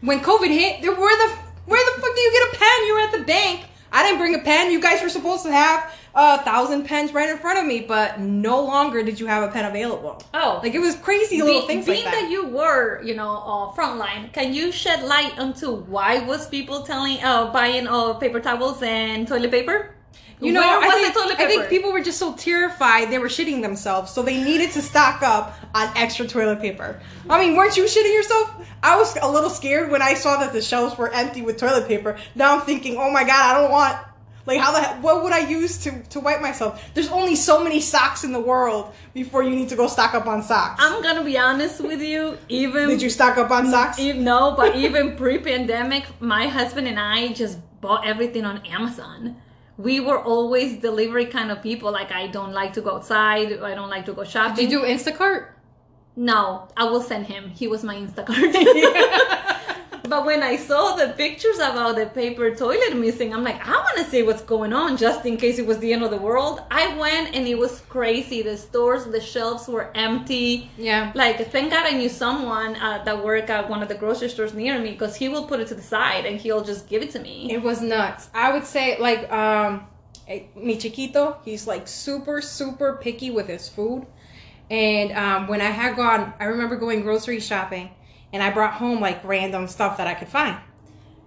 When 0.00 0.20
COVID 0.20 0.50
hit, 0.50 0.82
there 0.82 0.94
where 0.94 1.16
the 1.22 1.28
where 1.66 1.82
the 1.88 2.00
fuck 2.00 2.14
do 2.14 2.20
you 2.20 2.32
get 2.36 2.42
a 2.54 2.58
pen? 2.62 2.78
You 2.86 2.92
were 2.94 3.00
at 3.00 3.12
the 3.18 3.24
bank. 3.24 3.58
I 3.92 4.02
didn't 4.04 4.18
bring 4.18 4.34
a 4.34 4.38
pen. 4.40 4.70
You 4.70 4.80
guys 4.80 5.02
were 5.02 5.08
supposed 5.08 5.42
to 5.44 5.52
have 5.52 5.92
a 6.14 6.42
thousand 6.42 6.84
pens 6.84 7.12
right 7.12 7.28
in 7.30 7.38
front 7.38 7.58
of 7.58 7.64
me, 7.66 7.80
but 7.80 8.20
no 8.20 8.62
longer 8.62 9.02
did 9.02 9.18
you 9.18 9.26
have 9.26 9.42
a 9.42 9.48
pen 9.52 9.64
available. 9.64 10.22
oh, 10.34 10.60
Like 10.62 10.74
it 10.74 10.78
was 10.78 10.94
crazy 10.96 11.40
little 11.42 11.62
Be- 11.62 11.66
things 11.66 11.86
being 11.86 12.04
like 12.04 12.12
that. 12.14 12.30
you 12.30 12.46
were, 12.48 13.02
you 13.02 13.14
know, 13.14 13.30
uh, 13.30 13.72
frontline, 13.72 14.32
can 14.32 14.52
you 14.52 14.72
shed 14.72 15.02
light 15.04 15.38
onto 15.38 15.74
why 15.74 16.20
was 16.26 16.48
people 16.48 16.82
telling, 16.82 17.22
uh, 17.22 17.52
buying 17.52 17.86
uh, 17.86 18.14
paper 18.14 18.40
towels 18.40 18.82
and 18.82 19.26
toilet 19.26 19.50
paper? 19.50 19.94
You 20.40 20.52
know, 20.52 20.60
I 20.60 20.90
think, 20.90 21.40
I 21.40 21.46
think 21.46 21.68
people 21.68 21.92
were 21.92 22.00
just 22.00 22.18
so 22.18 22.34
terrified 22.34 23.10
they 23.10 23.18
were 23.20 23.28
shitting 23.28 23.62
themselves, 23.62 24.10
so 24.10 24.24
they 24.24 24.42
needed 24.42 24.72
to 24.72 24.82
stock 24.82 25.22
up 25.22 25.54
on 25.72 25.96
extra 25.96 26.26
toilet 26.26 26.60
paper. 26.60 27.00
I 27.30 27.38
mean, 27.38 27.54
weren't 27.56 27.76
you 27.76 27.84
shitting 27.84 28.12
yourself? 28.12 28.52
I 28.82 28.96
was 28.96 29.16
a 29.22 29.30
little 29.30 29.50
scared 29.50 29.92
when 29.92 30.02
I 30.02 30.14
saw 30.14 30.38
that 30.38 30.52
the 30.52 30.60
shelves 30.60 30.98
were 30.98 31.12
empty 31.12 31.42
with 31.42 31.58
toilet 31.58 31.86
paper. 31.86 32.18
Now 32.34 32.56
I'm 32.56 32.62
thinking, 32.62 32.96
oh 32.96 33.08
my 33.12 33.22
god, 33.22 33.54
I 33.56 33.60
don't 33.60 33.70
want. 33.70 33.96
Like, 34.44 34.58
how 34.58 34.72
the 34.72 34.80
he- 34.80 35.00
what 35.00 35.22
would 35.22 35.32
I 35.32 35.48
use 35.48 35.78
to 35.84 35.90
to 36.10 36.20
wipe 36.20 36.40
myself? 36.40 36.82
There's 36.94 37.08
only 37.10 37.36
so 37.36 37.62
many 37.62 37.80
socks 37.80 38.24
in 38.24 38.32
the 38.32 38.40
world 38.40 38.92
before 39.14 39.42
you 39.42 39.50
need 39.54 39.68
to 39.68 39.76
go 39.76 39.86
stock 39.86 40.14
up 40.14 40.26
on 40.26 40.42
socks. 40.42 40.82
I'm 40.84 41.02
gonna 41.02 41.22
be 41.24 41.38
honest 41.38 41.80
with 41.80 42.02
you. 42.02 42.36
Even 42.48 42.88
Did 42.88 43.00
you 43.02 43.10
stock 43.10 43.38
up 43.38 43.50
on 43.50 43.70
socks? 43.70 43.98
e- 43.98 44.12
no, 44.12 44.54
but 44.56 44.74
even 44.76 45.16
pre-pandemic, 45.16 46.04
my 46.20 46.46
husband 46.48 46.88
and 46.88 46.98
I 46.98 47.28
just 47.32 47.58
bought 47.80 48.06
everything 48.06 48.44
on 48.44 48.58
Amazon. 48.66 49.36
We 49.78 50.00
were 50.00 50.20
always 50.22 50.76
delivery 50.78 51.26
kind 51.26 51.50
of 51.50 51.62
people. 51.62 51.92
Like 51.92 52.10
I 52.12 52.26
don't 52.26 52.52
like 52.52 52.72
to 52.74 52.80
go 52.80 52.96
outside. 52.96 53.60
I 53.62 53.74
don't 53.74 53.90
like 53.90 54.06
to 54.06 54.12
go 54.12 54.24
shopping. 54.24 54.56
Did 54.56 54.70
you 54.72 54.80
do 54.80 54.86
Instacart? 54.86 55.46
No, 56.14 56.68
I 56.76 56.84
will 56.84 57.00
send 57.00 57.26
him. 57.26 57.48
He 57.48 57.68
was 57.68 57.82
my 57.84 57.94
Instacart. 57.96 58.52
but 60.04 60.26
when 60.26 60.42
I 60.42 60.56
saw 60.56 60.96
the 60.96 61.14
pictures 61.16 61.56
about 61.56 61.96
the 61.96 62.06
paper 62.06 62.54
toilet 62.54 62.96
missing, 62.96 63.32
I'm 63.32 63.44
like, 63.44 63.66
I 63.66 63.72
want 63.72 63.98
to 63.98 64.04
see 64.04 64.22
what's 64.22 64.42
going 64.42 64.72
on 64.72 64.96
just 64.96 65.24
in 65.24 65.36
case 65.36 65.58
it 65.58 65.66
was 65.66 65.78
the 65.78 65.92
end 65.92 66.02
of 66.02 66.10
the 66.10 66.16
world. 66.16 66.60
I 66.70 66.96
went 66.98 67.34
and 67.34 67.46
it 67.46 67.56
was 67.56 67.80
crazy. 67.88 68.42
The 68.42 68.56
stores, 68.56 69.04
the 69.04 69.20
shelves 69.20 69.68
were 69.68 69.90
empty. 69.94 70.70
Yeah. 70.76 71.12
Like, 71.14 71.50
thank 71.50 71.70
God 71.70 71.86
I 71.86 71.96
knew 71.96 72.08
someone 72.08 72.76
uh, 72.76 73.02
that 73.04 73.24
worked 73.24 73.50
at 73.50 73.68
one 73.68 73.82
of 73.82 73.88
the 73.88 73.94
grocery 73.94 74.28
stores 74.28 74.54
near 74.54 74.78
me 74.78 74.92
because 74.92 75.14
he 75.14 75.28
will 75.28 75.44
put 75.44 75.60
it 75.60 75.68
to 75.68 75.74
the 75.74 75.82
side 75.82 76.26
and 76.26 76.40
he'll 76.40 76.64
just 76.64 76.88
give 76.88 77.02
it 77.02 77.10
to 77.12 77.20
me. 77.20 77.52
It 77.52 77.62
was 77.62 77.80
nuts. 77.80 78.28
I 78.34 78.52
would 78.52 78.64
say 78.64 78.98
like 78.98 79.30
um 79.32 79.86
eh, 80.28 80.42
mi 80.56 80.76
chiquito, 80.76 81.38
he's 81.44 81.66
like 81.66 81.86
super 81.86 82.40
super 82.42 82.98
picky 83.00 83.30
with 83.30 83.46
his 83.46 83.68
food. 83.68 84.06
And 84.70 85.12
um 85.12 85.46
when 85.46 85.60
I 85.60 85.70
had 85.70 85.96
gone, 85.96 86.32
I 86.40 86.46
remember 86.46 86.76
going 86.76 87.02
grocery 87.02 87.40
shopping 87.40 87.90
and 88.32 88.42
I 88.42 88.50
brought 88.50 88.74
home 88.74 89.00
like 89.00 89.22
random 89.24 89.68
stuff 89.68 89.96
that 89.98 90.06
I 90.06 90.14
could 90.14 90.28
find. 90.28 90.56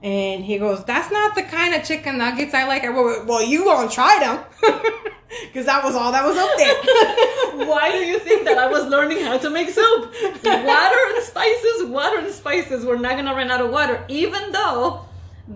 And 0.04 0.44
he 0.44 0.58
goes, 0.58 0.84
"That's 0.86 1.12
not 1.12 1.36
the 1.36 1.44
kind 1.44 1.74
of 1.74 1.84
chicken 1.84 2.18
nuggets 2.18 2.54
I 2.54 2.66
like." 2.66 2.84
I 2.84 2.90
went, 2.90 3.26
"Well, 3.26 3.44
you 3.44 3.64
gonna 3.64 3.90
try 3.90 4.20
them?" 4.20 4.72
Because 5.48 5.66
that 5.66 5.84
was 5.84 5.96
all 5.96 6.12
that 6.12 6.24
was 6.24 6.38
up 6.38 6.50
there. 6.58 7.68
Why 7.68 7.92
do 7.92 7.98
you 7.98 8.20
think 8.20 8.46
that 8.46 8.58
I 8.58 8.68
was 8.68 8.86
learning 8.86 9.22
how 9.22 9.38
to 9.38 9.50
make 9.50 9.70
soup? 9.70 10.14
Water 10.44 11.00
and 11.14 11.24
spices, 11.24 11.84
water 11.88 12.20
and 12.20 12.32
spices. 12.32 12.86
We're 12.86 12.98
not 12.98 13.16
gonna 13.16 13.34
run 13.34 13.50
out 13.50 13.62
of 13.62 13.72
water, 13.72 14.06
even 14.08 14.52
though 14.52 15.06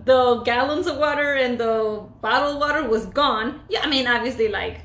the 0.04 0.42
gallons 0.44 0.86
of 0.86 0.98
water 0.98 1.34
and 1.34 1.58
the 1.58 2.04
bottled 2.20 2.60
water 2.60 2.86
was 2.88 3.06
gone. 3.06 3.60
Yeah, 3.68 3.80
I 3.82 3.88
mean, 3.88 4.06
obviously, 4.06 4.48
like 4.48 4.80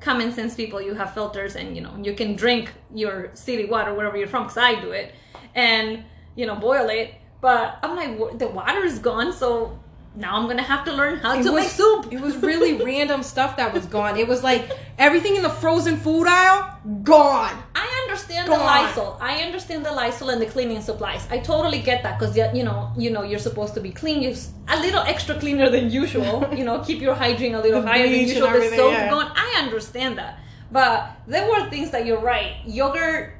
common 0.00 0.32
sense 0.32 0.54
people, 0.54 0.80
you 0.80 0.94
have 0.94 1.14
filters 1.14 1.56
and 1.56 1.74
you 1.74 1.82
know 1.82 1.96
you 2.02 2.14
can 2.14 2.36
drink 2.36 2.72
your 2.94 3.30
city 3.34 3.64
water 3.64 3.94
wherever 3.94 4.16
you're 4.16 4.28
from. 4.28 4.44
Cause 4.44 4.58
I 4.58 4.80
do 4.80 4.90
it, 4.92 5.14
and 5.56 6.04
you 6.36 6.46
know 6.46 6.54
boil 6.54 6.88
it. 6.88 7.14
But 7.40 7.78
I'm 7.82 7.96
like, 7.96 8.16
"Wha- 8.18 8.34
the 8.36 8.46
water 8.48 8.84
is 8.84 8.98
gone, 9.00 9.32
so 9.32 9.78
now 10.14 10.36
I'm 10.36 10.46
gonna 10.48 10.62
have 10.62 10.84
to 10.86 10.92
learn 10.92 11.16
how 11.18 11.38
It 11.38 11.42
to 11.42 11.52
was, 11.52 11.64
make 11.64 11.70
soup. 11.70 12.12
it 12.12 12.20
was 12.20 12.36
really 12.36 12.72
random 12.92 13.22
stuff 13.22 13.56
that 13.58 13.72
was 13.74 13.84
gone. 13.86 14.16
It 14.16 14.26
was 14.28 14.42
like 14.42 14.70
everything 14.98 15.36
in 15.36 15.42
the 15.42 15.50
frozen 15.50 15.96
food 15.98 16.26
aisle 16.26 16.70
gone. 17.02 17.54
I 17.74 17.86
understand 18.04 18.48
Go 18.48 18.56
the. 18.56 18.64
Lysol. 18.64 19.18
I 19.20 19.42
understand 19.42 19.84
the 19.84 19.92
Lysol 19.92 20.30
and 20.30 20.40
the 20.40 20.46
cleaning 20.46 20.80
supplies. 20.80 21.26
I 21.30 21.38
totally 21.38 21.80
get 21.80 22.02
that 22.04 22.18
because 22.18 22.34
you 22.36 22.64
know, 22.64 22.90
you 22.96 23.10
know, 23.10 23.22
you're 23.22 23.38
supposed 23.50 23.74
to 23.74 23.80
be 23.80 23.90
clean. 23.92 24.22
You 24.22 24.34
a 24.68 24.80
little 24.80 25.02
extra 25.02 25.34
cleaner 25.38 25.68
than 25.68 25.90
usual. 25.90 26.48
you 26.58 26.64
know, 26.64 26.80
keep 26.80 27.00
your 27.02 27.14
hygiene 27.14 27.54
a 27.54 27.60
little 27.60 27.82
The 27.82 27.88
higher 27.88 28.08
than 28.08 28.20
usual. 28.20 28.48
The 28.50 28.70
soap 28.74 28.92
yeah. 28.92 29.10
going. 29.10 29.28
I 29.34 29.60
understand 29.64 30.16
that, 30.18 30.38
but 30.72 31.10
there 31.26 31.46
were 31.50 31.68
things 31.68 31.90
that 31.90 32.06
you're 32.06 32.20
right. 32.34 32.56
Yogurt, 32.66 33.34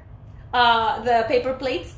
uh, 0.52 1.00
the 1.02 1.25
paper 1.28 1.54
plates. 1.54 1.94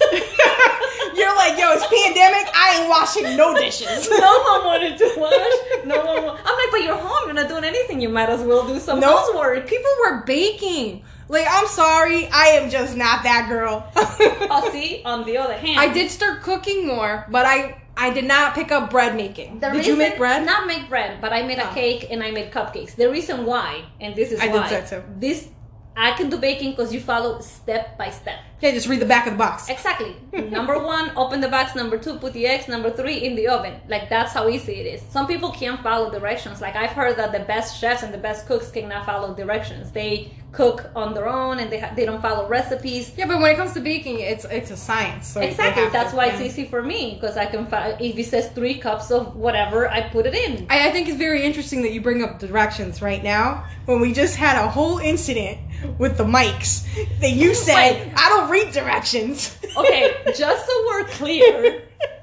You're 1.14 1.36
like, 1.36 1.58
yo, 1.58 1.72
it's 1.72 1.86
pandemic. 1.86 2.48
I 2.54 2.78
ain't 2.80 2.88
washing 2.88 3.36
no 3.36 3.54
dishes. 3.54 4.08
no 4.10 4.42
one 4.42 4.64
wanted 4.64 4.96
to 4.98 5.14
wash. 5.16 5.84
No 5.86 6.04
one. 6.04 6.24
Wa- 6.24 6.38
I'm 6.44 6.54
like, 6.56 6.70
but 6.70 6.82
you're 6.82 6.96
home. 6.96 7.26
You're 7.26 7.34
not 7.34 7.48
doing 7.48 7.64
anything. 7.64 8.00
You 8.00 8.08
might 8.08 8.28
as 8.30 8.40
well 8.42 8.66
do 8.66 8.78
some 8.80 8.98
No 9.00 9.18
housework. 9.18 9.66
People 9.66 9.90
were 10.04 10.22
baking. 10.24 11.04
Like, 11.28 11.46
I'm 11.48 11.66
sorry, 11.66 12.28
I 12.28 12.46
am 12.58 12.70
just 12.70 12.96
not 12.96 13.22
that 13.24 13.46
girl. 13.48 13.86
Oh, 13.96 14.68
see. 14.72 15.02
On 15.04 15.24
the 15.24 15.36
other 15.38 15.54
hand, 15.54 15.78
I 15.78 15.92
did 15.92 16.10
start 16.10 16.42
cooking 16.42 16.86
more, 16.86 17.26
but 17.30 17.44
I 17.46 17.82
I 17.96 18.10
did 18.10 18.24
not 18.24 18.54
pick 18.54 18.72
up 18.72 18.90
bread 18.90 19.14
making. 19.16 19.60
The 19.60 19.70
did 19.70 19.86
you 19.86 19.96
make 19.96 20.16
bread? 20.16 20.44
Not 20.46 20.66
make 20.66 20.88
bread, 20.88 21.20
but 21.20 21.32
I 21.32 21.42
made 21.42 21.58
a 21.58 21.70
Oh. 21.70 21.74
cake 21.74 22.06
and 22.10 22.22
I 22.22 22.30
made 22.32 22.50
cupcakes. 22.52 22.96
The 22.96 23.10
reason 23.10 23.44
why, 23.46 23.84
and 24.00 24.14
this 24.16 24.32
is 24.32 24.40
I 24.40 24.46
did 24.46 24.54
why, 24.54 24.80
too. 24.80 25.02
this 25.18 25.48
I 25.96 26.12
can 26.12 26.30
do 26.30 26.38
baking 26.38 26.70
because 26.72 26.92
you 26.92 27.00
follow 27.00 27.40
step 27.40 27.96
by 27.98 28.10
step. 28.10 28.38
Yeah, 28.62 28.70
just 28.70 28.86
read 28.88 29.00
the 29.00 29.06
back 29.06 29.26
of 29.26 29.32
the 29.32 29.38
box. 29.38 29.68
Exactly. 29.68 30.14
number 30.50 30.78
one, 30.78 31.10
open 31.16 31.40
the 31.40 31.48
box. 31.48 31.74
Number 31.74 31.98
two, 31.98 32.14
put 32.18 32.32
the 32.32 32.46
eggs. 32.46 32.68
Number 32.68 32.90
three, 32.90 33.16
in 33.24 33.34
the 33.34 33.48
oven. 33.48 33.74
Like 33.88 34.08
that's 34.08 34.32
how 34.32 34.48
easy 34.48 34.74
it 34.74 34.86
is. 34.86 35.02
Some 35.10 35.26
people 35.26 35.50
can't 35.50 35.82
follow 35.82 36.10
directions. 36.10 36.60
Like 36.60 36.76
I've 36.76 36.90
heard 36.90 37.16
that 37.16 37.32
the 37.32 37.40
best 37.40 37.80
chefs 37.80 38.04
and 38.04 38.14
the 38.14 38.18
best 38.18 38.46
cooks 38.46 38.70
cannot 38.70 39.04
follow 39.04 39.34
directions. 39.34 39.90
They 39.90 40.30
cook 40.52 40.90
on 40.94 41.14
their 41.14 41.28
own 41.28 41.58
and 41.60 41.72
they 41.72 41.80
ha- 41.80 41.92
they 41.96 42.04
don't 42.04 42.20
follow 42.22 42.46
recipes. 42.46 43.10
Yeah, 43.16 43.26
but 43.26 43.40
when 43.40 43.50
it 43.52 43.56
comes 43.56 43.72
to 43.72 43.80
baking, 43.80 44.20
it's 44.20 44.44
it's 44.44 44.70
a 44.70 44.76
science. 44.76 45.26
So 45.26 45.40
Exactly. 45.40 45.88
That's 45.88 46.10
to- 46.12 46.16
why 46.16 46.26
yeah. 46.26 46.32
it's 46.38 46.42
easy 46.42 46.66
for 46.66 46.82
me 46.82 47.18
because 47.20 47.36
I 47.36 47.46
can. 47.46 47.66
Fi- 47.66 47.96
if 47.98 48.16
it 48.16 48.26
says 48.26 48.48
three 48.50 48.78
cups 48.78 49.10
of 49.10 49.34
whatever, 49.34 49.88
I 49.88 50.02
put 50.08 50.24
it 50.26 50.34
in. 50.34 50.66
I, 50.70 50.88
I 50.88 50.92
think 50.92 51.08
it's 51.08 51.18
very 51.18 51.42
interesting 51.42 51.82
that 51.82 51.92
you 51.92 52.00
bring 52.00 52.22
up 52.22 52.38
directions 52.38 53.02
right 53.02 53.24
now 53.24 53.66
when 53.86 54.00
we 54.00 54.12
just 54.12 54.36
had 54.36 54.62
a 54.62 54.68
whole 54.68 54.98
incident 54.98 55.58
with 55.98 56.16
the 56.16 56.24
mics 56.24 56.86
that 57.20 57.30
you 57.32 57.54
said 57.68 58.06
Wait. 58.06 58.11
I 58.24 58.28
don't 58.28 58.50
read 58.50 58.72
directions. 58.72 59.56
Okay, 59.74 60.14
just 60.36 60.66
so 60.66 60.72
we're 60.86 61.04
clear, 61.04 61.82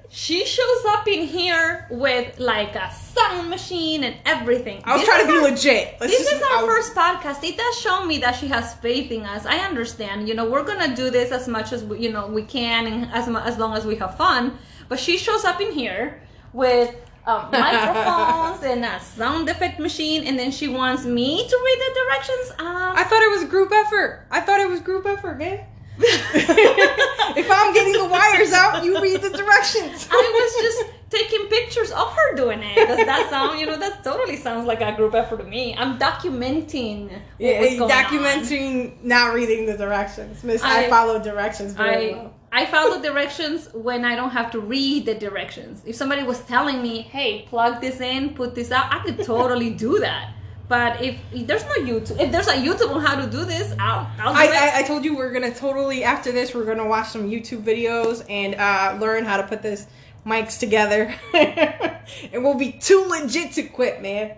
she 0.10 0.46
shows 0.46 0.86
up 0.90 1.08
in 1.08 1.26
here 1.26 1.88
with 1.90 2.40
like 2.40 2.76
a 2.76 2.92
sound 2.94 3.50
machine 3.50 4.04
and 4.04 4.16
everything. 4.24 4.84
I 4.86 4.94
was 4.94 5.02
This 5.02 5.10
trying 5.10 5.26
to 5.26 5.32
be 5.34 5.38
our- 5.40 5.50
legit. 5.50 5.96
Let's 6.00 6.14
This 6.16 6.30
just- 6.30 6.36
is 6.36 6.42
our 6.44 6.58
I 6.60 6.62
was- 6.64 6.70
first 6.70 6.94
podcast. 6.96 7.44
It 7.44 7.58
does 7.58 7.80
show 7.80 8.06
me 8.06 8.20
that 8.20 8.36
she 8.36 8.48
has 8.50 8.76
faith 8.76 9.10
in 9.12 9.24
us. 9.26 9.48
I 9.48 9.58
understand. 9.70 10.28
You 10.30 10.36
know, 10.36 10.48
we're 10.48 10.64
gonna 10.64 10.96
do 10.96 11.10
this 11.10 11.32
as 11.32 11.48
much 11.48 11.74
as 11.74 11.84
we, 11.84 11.98
you 12.06 12.12
know 12.12 12.28
we 12.28 12.44
can, 12.44 12.86
and 12.86 13.12
as 13.12 13.28
as 13.28 13.58
long 13.58 13.76
as 13.76 13.84
we 13.88 13.96
have 13.96 14.16
fun. 14.16 14.60
But 14.90 15.00
she 15.00 15.18
shows 15.18 15.44
up 15.44 15.60
in 15.60 15.72
here 15.72 16.22
with 16.54 16.94
um, 17.26 17.50
microphones 17.52 18.64
and 18.64 18.86
a 18.86 19.00
sound 19.00 19.50
effect 19.50 19.80
machine, 19.80 20.24
and 20.28 20.38
then 20.38 20.52
she 20.52 20.68
wants 20.68 21.04
me 21.04 21.48
to 21.50 21.56
read 21.66 21.80
the 21.86 21.92
directions. 22.02 22.52
Um, 22.60 22.94
I 22.96 23.04
thought 23.06 23.22
it 23.24 23.32
was 23.32 23.44
group 23.50 23.72
effort. 23.72 24.28
I 24.30 24.40
thought 24.42 24.60
it 24.62 24.70
was 24.70 24.80
group 24.82 25.06
effort, 25.08 25.38
man. 25.40 25.60
if 27.38 27.50
I'm 27.52 27.74
getting 27.74 27.94
the 27.94 28.06
wires 28.06 28.52
out, 28.54 28.84
you 28.84 29.02
read 29.02 29.22
the 29.22 29.30
directions. 29.30 30.08
I 30.10 30.16
was 30.16 30.64
just 30.64 30.94
taking 31.10 31.48
pictures 31.48 31.92
of 31.92 32.12
her 32.14 32.36
doing 32.36 32.62
it. 32.62 32.76
Does 32.88 33.06
that 33.06 33.30
sound, 33.30 33.60
you 33.60 33.66
know, 33.66 33.78
that 33.78 34.04
totally 34.04 34.38
sounds 34.38 34.68
like 34.68 34.82
a 34.82 34.96
group 34.96 35.14
effort 35.16 35.38
to 35.38 35.44
me. 35.44 35.76
I'm 35.76 35.98
documenting 35.98 37.10
what 37.12 37.22
Yeah, 37.40 37.60
was 37.62 37.78
going 37.80 37.92
documenting 37.92 39.04
not 39.04 39.34
reading 39.34 39.66
the 39.66 39.76
directions. 39.76 40.44
Miss, 40.44 40.62
I, 40.64 40.86
I- 40.86 40.90
follow 40.90 41.20
directions 41.22 41.72
on. 41.76 41.86
very 41.86 42.14
I, 42.14 42.18
well. 42.18 42.34
I 42.52 42.66
follow 42.66 43.00
directions 43.02 43.70
when 43.74 44.04
I 44.04 44.16
don't 44.16 44.32
have 44.32 44.50
to 44.52 44.60
read 44.60 45.06
the 45.06 45.14
directions. 45.14 45.84
If 45.86 45.96
somebody 45.96 46.24
was 46.24 46.40
telling 46.42 46.82
me, 46.82 47.02
hey, 47.02 47.44
plug 47.48 47.80
this 47.80 48.02
in, 48.02 48.34
put 48.34 48.56
this 48.56 48.72
out, 48.72 48.92
I 48.92 49.00
could 49.00 49.24
totally 49.24 49.70
do 49.70 50.00
that. 50.00 50.34
But 50.70 51.02
if, 51.02 51.18
if 51.34 51.48
there's 51.48 51.66
no 51.66 51.74
YouTube, 51.82 52.22
if 52.22 52.32
there's 52.32 52.48
a 52.48 52.54
YouTube 52.54 52.92
on 52.96 53.02
how 53.02 53.20
to 53.20 53.30
do 53.30 53.44
this, 53.44 53.74
I'll, 53.80 54.08
I'll 54.20 54.34
do 54.34 54.40
I, 54.40 54.44
it. 54.46 54.54
I, 54.54 54.80
I 54.80 54.84
told 54.84 55.04
you 55.04 55.18
we're 55.18 55.34
gonna 55.34 55.54
totally 55.54 56.04
after 56.04 56.32
this 56.32 56.54
we're 56.54 56.64
gonna 56.64 56.86
watch 56.88 57.10
some 57.10 57.28
YouTube 57.28 57.64
videos 57.64 58.24
and 58.30 58.54
uh, 58.54 58.96
learn 59.02 59.26
how 59.26 59.38
to 59.38 59.44
put 59.44 59.64
this 59.64 59.88
mics 60.28 60.60
together, 60.60 61.14
and 61.34 62.44
we'll 62.44 62.54
be 62.54 62.74
too 62.74 63.04
legit 63.08 63.52
to 63.54 63.64
quit, 63.64 64.02
man. 64.02 64.38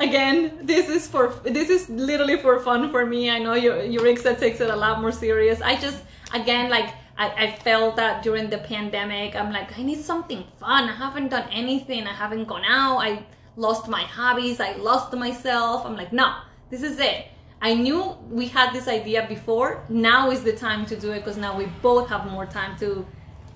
again 0.00 0.58
this 0.62 0.88
is 0.88 1.06
for 1.06 1.28
this 1.44 1.68
is 1.68 1.90
literally 1.90 2.38
for 2.38 2.58
fun 2.60 2.90
for 2.90 3.04
me. 3.04 3.28
I 3.30 3.38
know 3.38 3.52
you 3.52 3.72
Yurixa 3.72 4.40
takes 4.40 4.62
it 4.62 4.70
a 4.70 4.76
lot 4.76 5.02
more 5.02 5.12
serious. 5.12 5.60
I 5.60 5.76
just 5.76 6.02
again 6.32 6.70
like 6.70 6.94
I, 7.18 7.28
I 7.44 7.50
felt 7.58 7.96
that 7.96 8.22
during 8.22 8.48
the 8.48 8.56
pandemic 8.56 9.36
i'm 9.36 9.52
like 9.52 9.78
i 9.78 9.82
need 9.82 10.00
something 10.00 10.44
fun. 10.58 10.88
I 10.88 10.94
haven't 10.94 11.28
done 11.28 11.46
anything. 11.52 12.06
I 12.06 12.14
haven't 12.14 12.46
gone 12.46 12.64
out. 12.64 12.98
I 12.98 13.22
lost 13.64 13.84
my 13.88 14.04
hobbies 14.18 14.58
i 14.60 14.70
lost 14.76 15.12
myself 15.24 15.84
i'm 15.86 15.96
like 16.02 16.12
no 16.12 16.28
this 16.70 16.82
is 16.82 16.98
it 16.98 17.18
I 17.62 17.74
knew 17.74 18.16
we 18.30 18.48
had 18.48 18.72
this 18.72 18.88
idea 18.88 19.26
before. 19.28 19.84
Now 19.90 20.30
is 20.30 20.42
the 20.42 20.52
time 20.52 20.86
to 20.86 20.96
do 20.96 21.12
it 21.12 21.18
because 21.18 21.36
now 21.36 21.56
we 21.56 21.66
both 21.82 22.08
have 22.08 22.30
more 22.30 22.46
time 22.46 22.78
to. 22.78 23.06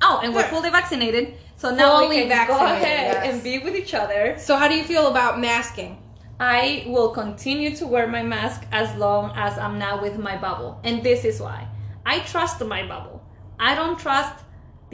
Oh, 0.03 0.21
and 0.23 0.35
we're 0.35 0.47
fully 0.49 0.69
vaccinated, 0.69 1.35
so 1.57 1.75
now 1.75 2.01
Fully 2.01 2.09
we 2.09 2.29
can 2.29 2.47
go 2.47 2.59
vaccinated, 2.59 2.83
ahead 2.83 3.25
yes. 3.25 3.35
and 3.35 3.43
be 3.43 3.59
with 3.61 3.75
each 3.75 3.95
other. 3.95 4.37
So 4.39 4.57
how 4.57 4.69
do 4.69 4.75
you 4.75 4.85
feel 4.85 5.07
about 5.07 5.41
masking? 5.41 5.97
I 6.39 6.85
will 6.87 7.11
continue 7.11 7.75
to 7.77 7.87
wear 7.87 8.07
my 8.07 8.23
mask 8.23 8.67
as 8.73 8.95
long 8.97 9.33
as 9.35 9.57
I'm 9.57 9.79
not 9.79 10.03
with 10.03 10.19
my 10.19 10.37
bubble. 10.37 10.79
And 10.85 11.03
this 11.03 11.25
is 11.25 11.41
why. 11.41 11.67
I 12.05 12.19
trust 12.21 12.63
my 12.63 12.87
bubble. 12.87 13.23
I 13.59 13.75
don't 13.75 13.99
trust 13.99 14.44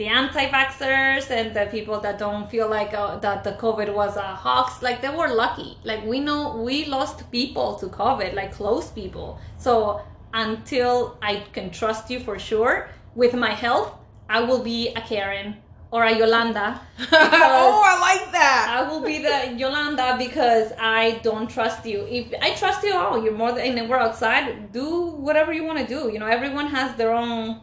the 0.01 0.07
anti-vaxxers 0.07 1.29
and 1.29 1.55
the 1.55 1.67
people 1.69 1.99
that 1.99 2.17
don't 2.17 2.49
feel 2.49 2.67
like 2.67 2.91
uh, 2.91 3.19
that 3.19 3.43
the 3.43 3.51
COVID 3.63 3.93
was 3.93 4.17
a 4.17 4.29
hoax. 4.43 4.81
Like 4.81 4.99
they 4.99 5.13
were 5.15 5.27
lucky. 5.27 5.77
Like 5.83 6.03
we 6.03 6.19
know 6.19 6.57
we 6.57 6.85
lost 6.85 7.29
people 7.31 7.75
to 7.75 7.85
COVID, 7.85 8.33
like 8.33 8.51
close 8.51 8.89
people. 8.89 9.39
So 9.59 10.01
until 10.33 11.19
I 11.21 11.43
can 11.53 11.69
trust 11.69 12.09
you 12.09 12.19
for 12.19 12.39
sure 12.39 12.89
with 13.13 13.35
my 13.35 13.51
health, 13.51 13.93
I 14.27 14.39
will 14.41 14.63
be 14.63 14.89
a 14.95 15.01
Karen 15.01 15.57
or 15.91 16.05
a 16.05 16.17
Yolanda. 16.17 16.81
oh, 17.11 17.81
I 17.91 17.95
like 18.09 18.31
that. 18.31 18.61
I 18.75 18.89
will 18.89 19.03
be 19.03 19.19
the 19.21 19.53
Yolanda 19.55 20.15
because 20.17 20.71
I 20.79 21.19
don't 21.21 21.47
trust 21.47 21.85
you. 21.85 22.07
If 22.09 22.33
I 22.41 22.55
trust 22.55 22.81
you, 22.83 22.93
oh, 22.95 23.21
you're 23.23 23.37
more 23.43 23.51
than 23.51 23.77
and 23.77 23.87
we're 23.87 23.99
outside. 24.07 24.71
Do 24.73 25.11
whatever 25.27 25.53
you 25.53 25.63
want 25.63 25.77
to 25.77 25.85
do. 25.85 26.11
You 26.11 26.17
know, 26.17 26.25
everyone 26.25 26.65
has 26.77 26.95
their 26.95 27.13
own. 27.13 27.61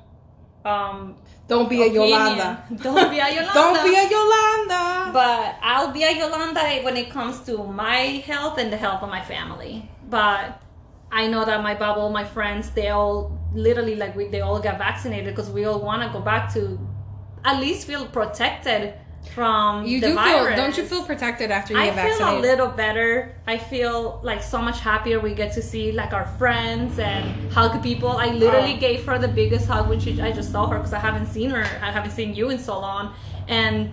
Um, 0.64 1.16
Don't 1.48 1.68
be 1.68 1.82
a. 1.82 1.86
Yolanda. 1.86 2.62
Don't 2.82 3.10
be 3.10 3.18
a 3.18 3.28
Yolanda. 3.36 3.54
Don't 3.54 3.82
be 3.82 3.96
a 3.96 4.08
Yolanda. 4.08 5.12
But 5.12 5.56
I'll 5.62 5.90
be 5.90 6.04
a 6.04 6.12
Yolanda 6.12 6.60
when 6.84 6.96
it 6.96 7.10
comes 7.10 7.40
to 7.46 7.64
my 7.64 8.22
health 8.30 8.58
and 8.58 8.72
the 8.72 8.76
health 8.76 9.02
of 9.02 9.08
my 9.08 9.22
family. 9.22 9.90
But 10.08 10.62
I 11.10 11.26
know 11.26 11.44
that 11.44 11.62
my 11.62 11.74
bubble, 11.74 12.10
my 12.10 12.24
friends, 12.24 12.70
they 12.70 12.90
all 12.90 13.38
literally 13.54 13.96
like 13.96 14.14
we, 14.14 14.28
they 14.28 14.42
all 14.42 14.60
got 14.60 14.76
vaccinated 14.76 15.34
because 15.34 15.50
we 15.50 15.64
all 15.64 15.80
want 15.80 16.02
to 16.02 16.10
go 16.16 16.22
back 16.22 16.52
to 16.52 16.78
at 17.44 17.58
least 17.58 17.86
feel 17.86 18.06
protected 18.06 18.94
from 19.34 19.86
you 19.86 20.00
the 20.00 20.08
do 20.08 20.14
virus. 20.14 20.48
feel? 20.54 20.56
Don't 20.56 20.76
you 20.76 20.84
feel 20.84 21.02
protected 21.04 21.50
after 21.50 21.74
you 21.74 21.80
I 21.80 21.90
get 21.90 22.16
feel 22.16 22.38
a 22.38 22.40
little 22.40 22.68
better. 22.68 23.34
I 23.46 23.56
feel 23.58 24.20
like 24.22 24.42
so 24.42 24.60
much 24.60 24.80
happier. 24.80 25.20
We 25.20 25.34
get 25.34 25.52
to 25.54 25.62
see 25.62 25.92
like 25.92 26.12
our 26.12 26.26
friends 26.38 26.98
and 26.98 27.52
hug 27.52 27.82
people. 27.82 28.10
I 28.10 28.26
literally 28.28 28.74
Oh. 28.74 28.80
gave 28.80 29.04
her 29.06 29.18
the 29.18 29.28
biggest 29.28 29.66
hug 29.66 29.88
when 29.88 30.00
she, 30.00 30.20
I 30.20 30.32
just 30.32 30.50
saw 30.52 30.66
her 30.68 30.76
because 30.78 30.92
I 30.92 30.98
haven't 30.98 31.26
seen 31.26 31.50
her. 31.50 31.64
I 31.82 31.90
haven't 31.90 32.12
seen 32.12 32.34
you 32.34 32.50
in 32.50 32.58
so 32.58 32.78
long, 32.80 33.14
and 33.48 33.92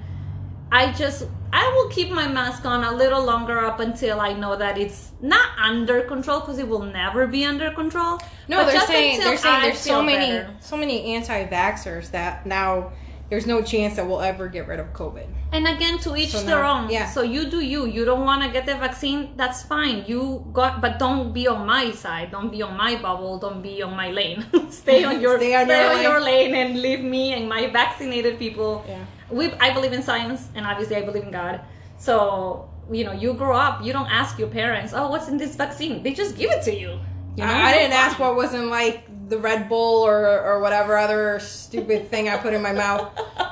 I 0.71 0.91
just 0.93 1.27
I 1.53 1.71
will 1.73 1.89
keep 1.89 2.09
my 2.09 2.27
mask 2.27 2.65
on 2.65 2.83
a 2.83 2.91
little 2.91 3.23
longer 3.23 3.59
up 3.65 3.79
until 3.79 4.19
I 4.19 4.33
know 4.33 4.57
that 4.57 4.77
it's 4.77 5.11
not 5.21 5.47
under 5.57 6.01
control 6.01 6.41
because 6.41 6.59
it 6.59 6.67
will 6.67 6.83
never 6.83 7.27
be 7.27 7.45
under 7.45 7.71
control. 7.71 8.19
no, 8.49 8.57
But 8.57 8.65
they're 8.65 8.73
just 8.73 8.87
saying 8.87 9.15
until 9.15 9.29
they're 9.29 9.37
saying 9.37 9.55
I 9.55 9.61
there's 9.67 9.79
so 9.79 10.01
many 10.03 10.27
better. 10.33 10.49
so 10.59 10.75
many 10.75 11.15
anti-vaxxers 11.15 12.11
that 12.11 12.45
now 12.45 12.91
there's 13.29 13.47
no 13.47 13.61
chance 13.61 13.95
that 13.95 14.05
we'll 14.07 14.21
ever 14.21 14.47
get 14.47 14.67
rid 14.67 14.79
of 14.79 14.93
COVID. 14.93 15.25
And 15.51 15.67
again, 15.67 15.97
to 15.99 16.15
each 16.15 16.29
So 16.29 16.41
their 16.43 16.61
now- 16.61 16.83
own. 16.83 16.89
yeah. 16.89 17.09
So 17.09 17.21
you 17.23 17.49
do 17.49 17.59
you. 17.61 17.85
You 17.87 18.05
don't 18.05 18.23
want 18.25 18.43
to 18.43 18.49
get 18.49 18.65
the 18.65 18.75
vaccine. 18.75 19.33
That's 19.35 19.63
fine. 19.63 20.03
You 20.07 20.45
got, 20.53 20.81
but 20.81 20.99
don't 20.99 21.33
be 21.33 21.47
on 21.47 21.65
my 21.65 21.91
side. 21.91 22.29
Don't 22.31 22.51
be 22.51 22.61
on 22.61 22.75
my 22.77 22.95
bubble. 22.97 23.39
Don't 23.39 23.61
be 23.61 23.81
on 23.81 23.95
my 23.95 24.11
lane. 24.11 24.45
stay 24.69 25.03
on 25.03 25.21
your 25.21 25.37
Stay 25.37 25.55
on 25.55 25.67
your 25.67 25.93
lane. 25.93 26.01
your 26.03 26.19
lane 26.21 26.53
and 26.55 26.81
leave 26.81 27.03
me 27.03 27.33
and 27.33 27.47
my 27.49 27.67
vaccinated 27.67 28.37
people. 28.37 28.83
Yeah. 28.87 29.03
We, 29.31 29.51
I 29.53 29.73
believe 29.73 29.93
in 29.93 30.03
science, 30.03 30.49
and 30.53 30.65
obviously 30.67 30.95
I 30.97 31.01
believe 31.01 31.23
in 31.23 31.31
God. 31.31 31.61
So 31.97 32.69
you 32.91 33.03
know, 33.03 33.13
you 33.13 33.33
grow 33.33 33.55
up. 33.57 33.83
You 33.83 33.91
don't 33.93 34.11
ask 34.11 34.37
your 34.37 34.49
parents, 34.49 34.93
"Oh, 34.93 35.09
what's 35.09 35.27
in 35.27 35.37
this 35.37 35.55
vaccine?" 35.55 36.03
They 36.03 36.13
just 36.13 36.37
give 36.37 36.51
it 36.51 36.61
to 36.69 36.73
you. 36.75 36.99
You 37.35 37.43
know, 37.43 37.49
I, 37.49 37.69
I 37.69 37.73
didn't 37.73 37.93
ask 37.93 38.17
what 38.17 38.35
was 38.35 38.53
in 38.53 38.69
like 38.69 39.03
the 39.29 39.37
Red 39.37 39.67
Bull 39.67 40.03
or 40.03 40.41
or 40.41 40.59
whatever 40.61 40.97
other 40.97 41.39
stupid 41.39 42.09
thing 42.09 42.29
I 42.29 42.37
put 42.37 42.53
in 42.53 42.61
my 42.61 42.71
mouth. 42.71 43.11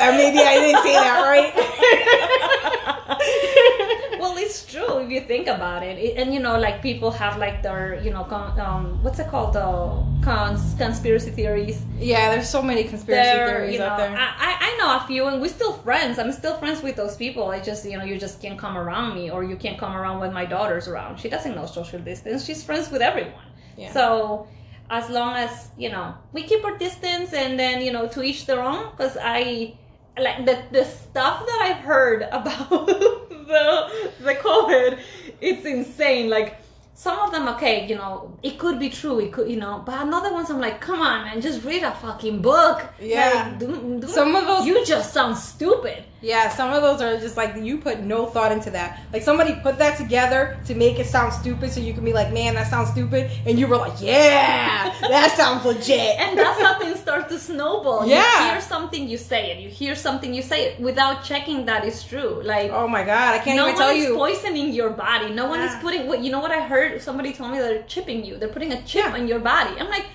That 0.00 0.16
maybe 0.16 0.38
I 0.38 0.54
didn't 0.62 0.82
say 0.82 0.94
that 0.94 1.20
right. 1.32 1.52
well, 4.20 4.36
it's 4.36 4.64
true 4.66 4.98
if 5.00 5.10
you 5.10 5.20
think 5.22 5.46
about 5.46 5.82
it. 5.82 5.98
It- 5.98 6.16
and 6.18 6.32
you 6.34 6.40
know, 6.40 6.58
like 6.58 6.82
people 6.82 7.10
have 7.10 7.38
like 7.38 7.62
their, 7.62 8.00
you 8.02 8.10
know, 8.10 8.24
con- 8.24 8.58
um, 8.60 9.02
what's 9.02 9.18
it 9.18 9.28
called, 9.28 9.52
the 9.54 9.66
cons- 10.24 10.74
conspiracy 10.78 11.30
theories. 11.30 11.82
yeah, 11.98 12.30
there's 12.30 12.48
so 12.48 12.62
many 12.62 12.84
conspiracy 12.84 13.22
There, 13.28 13.46
theories 13.46 13.72
you 13.74 13.78
know, 13.78 13.86
out 13.86 13.98
there. 13.98 14.10
I, 14.16 14.28
I 14.48 14.50
I 14.66 14.76
know 14.78 14.96
a 14.96 15.06
few, 15.06 15.26
and 15.28 15.40
we're 15.40 15.48
still 15.48 15.72
friends. 15.72 16.18
I'm 16.18 16.32
still 16.32 16.56
friends 16.56 16.82
with 16.82 16.96
those 16.96 17.16
people. 17.16 17.50
I 17.50 17.60
just, 17.60 17.84
you 17.84 17.96
know, 17.98 18.04
you 18.04 18.18
just 18.18 18.40
can't 18.42 18.58
come 18.58 18.76
around 18.78 19.14
me, 19.14 19.30
or 19.30 19.44
you 19.44 19.56
can't 19.56 19.78
come 19.78 19.94
around 19.96 20.20
when 20.20 20.32
my 20.32 20.44
daughter's 20.46 20.88
around. 20.88 21.18
She 21.20 21.28
doesn't 21.28 21.54
know 21.54 21.66
social 21.66 21.98
distance. 22.00 22.44
She's 22.44 22.62
friends 22.62 22.90
with 22.90 23.02
everyone. 23.02 23.46
Yeah. 23.76 23.92
So 23.92 24.46
as 24.90 25.08
long 25.08 25.36
as 25.36 25.68
you 25.78 25.88
know 25.88 26.14
we 26.32 26.42
keep 26.42 26.64
our 26.64 26.76
distance, 26.76 27.32
and 27.32 27.58
then 27.58 27.80
you 27.82 27.92
know 27.92 28.06
to 28.08 28.22
each 28.22 28.46
their 28.46 28.62
own. 28.62 28.90
Because 28.90 29.16
I 29.20 29.74
like 30.20 30.44
the 30.46 30.62
the 30.72 30.84
stuff 30.84 31.44
that 31.46 31.60
I've 31.62 31.82
heard 31.84 32.22
about 32.32 32.86
the 32.86 34.12
the 34.20 34.34
COVID, 34.34 34.98
it's 35.40 35.64
insane. 35.64 36.28
Like 36.30 36.56
some 36.94 37.18
of 37.18 37.32
them, 37.32 37.48
okay, 37.48 37.86
you 37.86 37.94
know, 37.96 38.36
it 38.42 38.58
could 38.58 38.78
be 38.78 38.90
true. 38.90 39.20
It 39.20 39.32
could, 39.32 39.50
you 39.50 39.56
know, 39.56 39.82
but 39.86 40.00
another 40.02 40.32
ones, 40.32 40.50
I'm 40.50 40.60
like, 40.60 40.80
come 40.80 41.00
on, 41.00 41.24
man, 41.24 41.40
just 41.40 41.64
read 41.64 41.82
a 41.82 41.92
fucking 41.92 42.42
book. 42.42 42.84
Yeah. 43.00 43.48
Like, 43.48 43.58
do- 43.58 43.98
do- 44.00 44.06
Some 44.08 44.36
of 44.36 44.46
those- 44.46 44.66
you 44.66 44.84
just 44.84 45.12
sound 45.14 45.36
stupid. 45.36 46.04
Yeah, 46.22 46.50
some 46.50 46.72
of 46.72 46.82
those 46.82 47.00
are 47.00 47.18
just 47.18 47.36
like 47.36 47.56
you 47.56 47.78
put 47.78 48.00
no 48.00 48.26
thought 48.26 48.52
into 48.52 48.70
that. 48.72 49.00
Like 49.12 49.22
somebody 49.22 49.54
put 49.62 49.78
that 49.78 49.96
together 49.96 50.58
to 50.66 50.74
make 50.74 50.98
it 50.98 51.06
sound 51.06 51.32
stupid, 51.32 51.70
so 51.72 51.80
you 51.80 51.94
can 51.94 52.04
be 52.04 52.12
like, 52.12 52.30
"Man, 52.32 52.54
that 52.54 52.66
sounds 52.68 52.90
stupid," 52.90 53.30
and 53.46 53.58
you 53.58 53.66
were 53.66 53.76
like, 53.78 54.00
"Yeah, 54.00 54.94
that 55.08 55.34
sounds 55.36 55.64
legit." 55.64 56.18
And 56.20 56.38
that's 56.38 56.60
how 56.60 56.78
things 56.78 57.00
start 57.00 57.28
to 57.30 57.38
snowball. 57.38 58.06
Yeah. 58.06 58.44
You 58.46 58.52
hear 58.52 58.60
something, 58.60 59.08
you 59.08 59.16
say 59.16 59.52
it. 59.52 59.58
You 59.60 59.70
hear 59.70 59.94
something, 59.94 60.34
you 60.34 60.42
say 60.42 60.64
it 60.66 60.80
without 60.80 61.24
checking 61.24 61.64
that 61.66 61.84
it's 61.84 62.02
true. 62.04 62.42
Like, 62.44 62.70
oh 62.70 62.86
my 62.86 63.02
god, 63.02 63.34
I 63.34 63.38
can't 63.38 63.56
no 63.56 63.68
even 63.68 63.80
one 63.80 63.96
is 63.96 64.10
poisoning 64.10 64.72
your 64.74 64.90
body. 64.90 65.30
No 65.32 65.46
one 65.48 65.60
is 65.60 65.74
putting. 65.76 66.06
What 66.06 66.20
you 66.20 66.30
know? 66.30 66.40
What 66.40 66.52
I 66.52 66.60
heard? 66.60 67.00
Somebody 67.00 67.32
told 67.32 67.52
me 67.52 67.58
they're 67.58 67.82
chipping 67.84 68.24
you. 68.24 68.36
They're 68.36 68.48
putting 68.48 68.72
a 68.72 68.82
chip 68.82 69.06
Yeah. 69.06 69.16
in 69.16 69.26
your 69.26 69.38
body. 69.40 69.74
I'm 69.80 69.88
like, 69.88 70.06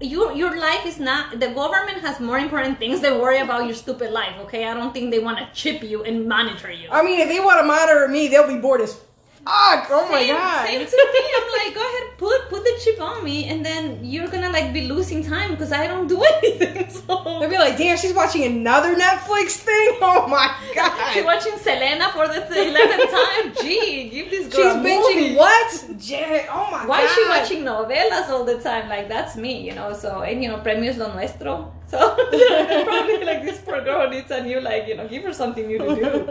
your 0.00 0.32
your 0.32 0.58
life 0.58 0.84
is 0.84 0.98
not. 0.98 1.40
The 1.40 1.48
government 1.48 1.98
has 1.98 2.20
more 2.20 2.38
important 2.38 2.78
things 2.78 3.00
they 3.00 3.12
worry 3.12 3.38
about 3.38 3.64
your 3.64 3.74
stupid 3.74 4.10
life. 4.10 4.36
Okay, 4.42 4.66
I 4.66 4.74
don't 4.74 4.92
think 4.92 5.10
they 5.10 5.18
want 5.18 5.38
to 5.38 5.48
chip 5.54 5.82
you 5.82 6.04
and 6.04 6.28
monitor 6.28 6.70
you. 6.70 6.88
I 6.90 7.02
mean, 7.02 7.20
if 7.20 7.28
they 7.28 7.40
want 7.40 7.60
to 7.60 7.66
monitor 7.66 8.06
me, 8.08 8.28
they'll 8.28 8.48
be 8.48 8.58
bored 8.58 8.80
as 8.80 9.00
fuck. 9.46 9.86
Oh 9.90 10.08
my 10.10 10.20
same, 10.20 10.34
god. 10.34 10.66
Same 10.66 10.86
to 10.86 10.96
me. 11.14 11.20
I'm 11.38 11.48
like, 11.58 11.74
go 11.74 11.80
ahead, 11.80 12.18
put 12.18 12.48
put 12.50 12.62
the 12.64 12.74
chip 12.82 13.00
on 13.00 13.22
me, 13.24 13.44
and 13.50 13.64
then 13.64 14.04
you're 14.04 14.28
gonna 14.28 14.50
like 14.50 14.72
be 14.72 14.82
losing 14.88 15.22
time 15.24 15.50
because 15.52 15.72
I 15.72 15.86
don't 15.86 16.08
do 16.08 16.22
anything. 16.42 16.90
So 16.90 17.38
They'll 17.40 17.48
be 17.50 17.58
like, 17.58 17.76
"Damn, 17.76 17.96
she's 17.96 18.12
watching 18.14 18.44
another 18.44 18.94
Netflix 18.94 19.48
thing." 19.68 19.98
Oh 20.08 20.26
my 20.28 20.48
god. 20.74 21.12
She's 21.14 21.24
watching 21.24 21.56
Selena 21.58 22.10
for 22.12 22.26
the 22.28 22.40
eleventh 22.42 23.10
time. 23.10 23.46
Gee, 23.62 24.08
give 24.10 24.30
this 24.30 24.46
girl 24.52 24.74
She's 24.74 24.82
binging 24.86 25.20
movie. 25.30 25.36
what? 25.36 25.70
Janet, 25.98 26.46
oh 26.50 26.68
my 26.70 26.84
Why 26.86 26.86
god. 26.86 26.88
Why 26.88 27.04
is 27.04 27.10
she 27.14 27.24
watching 27.28 27.64
novelas 27.64 28.28
all 28.28 28.44
the 28.44 28.58
time? 28.60 28.88
Like 28.88 29.08
that's 29.08 29.36
me, 29.36 29.60
you 29.66 29.74
know. 29.74 29.92
So 29.92 30.22
and 30.22 30.42
you 30.42 30.48
know, 30.48 30.58
premios 30.58 30.96
lo 30.98 31.12
nuestro. 31.14 31.72
So 31.86 31.98
probably 32.16 33.24
like 33.24 33.42
this 33.44 33.60
poor 33.60 33.80
girl 33.82 34.08
needs 34.10 34.30
a 34.30 34.42
new 34.42 34.60
like 34.60 34.86
you 34.88 34.96
know, 34.96 35.06
give 35.08 35.22
her 35.24 35.32
something 35.32 35.66
new 35.66 35.78
to 35.78 35.94
do. 35.94 36.30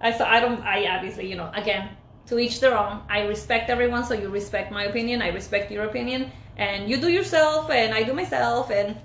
I 0.00 0.12
so 0.12 0.24
I 0.24 0.40
don't. 0.40 0.60
I 0.62 0.86
obviously 0.96 1.28
you 1.28 1.36
know 1.36 1.50
again 1.54 1.88
to 2.26 2.38
each 2.38 2.60
their 2.60 2.76
own. 2.78 3.00
I 3.08 3.26
respect 3.26 3.70
everyone, 3.70 4.04
so 4.04 4.14
you 4.14 4.28
respect 4.28 4.72
my 4.72 4.84
opinion. 4.84 5.22
I 5.22 5.28
respect 5.28 5.70
your 5.70 5.84
opinion, 5.84 6.30
and 6.56 6.88
you 6.88 6.96
do 6.96 7.08
yourself, 7.08 7.70
and 7.70 7.94
I 7.94 8.02
do 8.02 8.12
myself, 8.12 8.70
and 8.70 8.96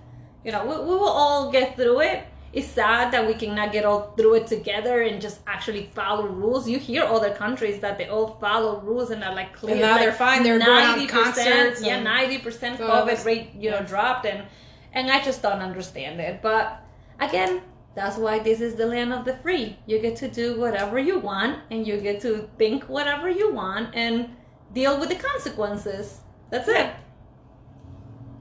you 0.43 0.51
know 0.51 0.63
we, 0.63 0.75
we 0.78 0.95
will 0.95 1.15
all 1.23 1.51
get 1.51 1.75
through 1.75 2.01
it. 2.01 2.23
It's 2.54 2.67
sad 2.67 3.12
that 3.12 3.28
we 3.28 3.34
cannot 3.34 3.73
get 3.73 3.84
all 3.84 4.13
through 4.15 4.36
it 4.36 4.47
together 4.47 5.01
and 5.01 5.19
just 5.19 5.41
actually 5.45 5.89
follow 5.93 6.25
rules. 6.25 6.69
You 6.69 6.80
hear 6.80 7.04
other 7.04 7.34
countries 7.34 7.82
that 7.82 7.97
they 7.97 8.08
all 8.08 8.38
follow 8.39 8.80
rules 8.80 9.12
and 9.12 9.21
are 9.25 9.36
like 9.36 9.54
clear. 9.54 9.73
And 9.73 9.82
now 9.82 9.91
like 9.91 10.01
they're 10.01 10.13
fine. 10.13 10.41
They're 10.43 10.58
90%, 10.58 11.10
concerts 11.10 11.84
Yeah, 11.84 12.01
ninety 12.01 12.38
percent 12.38 12.80
COVID 12.80 13.25
rate, 13.25 13.49
you 13.60 13.71
know, 13.71 13.84
dropped, 13.84 14.25
and 14.25 14.45
and 14.93 15.12
I 15.12 15.21
just 15.21 15.41
don't 15.41 15.60
understand 15.60 16.21
it. 16.21 16.41
But 16.41 16.82
again, 17.19 17.62
that's 17.95 18.17
why 18.17 18.39
this 18.39 18.60
is 18.60 18.75
the 18.75 18.86
land 18.86 19.13
of 19.13 19.23
the 19.23 19.38
free. 19.38 19.77
You 19.86 19.99
get 19.99 20.17
to 20.17 20.27
do 20.27 20.60
whatever 20.60 20.99
you 20.99 21.19
want, 21.19 21.60
and 21.71 21.88
you 21.88 21.97
get 21.97 22.19
to 22.21 22.49
think 22.58 22.84
whatever 22.84 23.29
you 23.29 23.53
want, 23.53 23.95
and 23.95 24.36
deal 24.73 24.99
with 24.99 25.10
the 25.10 25.15
consequences. 25.15 26.19
That's 26.49 26.67
it. 26.67 26.91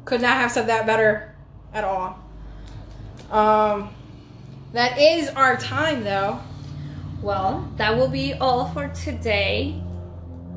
Could 0.04 0.20
not 0.20 0.36
have 0.36 0.50
said 0.50 0.66
that 0.66 0.86
better 0.86 1.36
at 1.72 1.84
all. 1.84 2.18
Um, 3.30 3.94
that 4.72 4.98
is 4.98 5.28
our 5.30 5.56
time, 5.56 6.02
though. 6.02 6.40
Well, 7.22 7.72
that 7.76 7.96
will 7.96 8.08
be 8.08 8.34
all 8.34 8.70
for 8.72 8.88
today. 8.88 9.80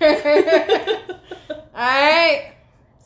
All 1.51 1.57
right. 1.75 2.53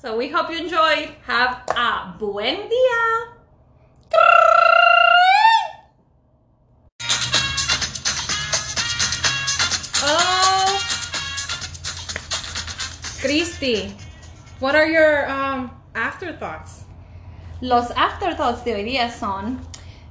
So 0.00 0.16
we 0.16 0.28
hope 0.28 0.50
you 0.50 0.58
enjoyed. 0.58 1.10
Have 1.22 1.62
a 1.68 2.14
buen 2.18 2.68
día. 2.68 3.28
Christy, 13.24 13.90
what 14.60 14.74
are 14.74 14.86
your 14.86 15.26
um, 15.30 15.70
afterthoughts? 15.94 16.84
Los 17.62 17.90
afterthoughts 17.92 18.62
de 18.64 18.74
hoy 18.74 18.84
día 18.84 19.10
son, 19.10 19.66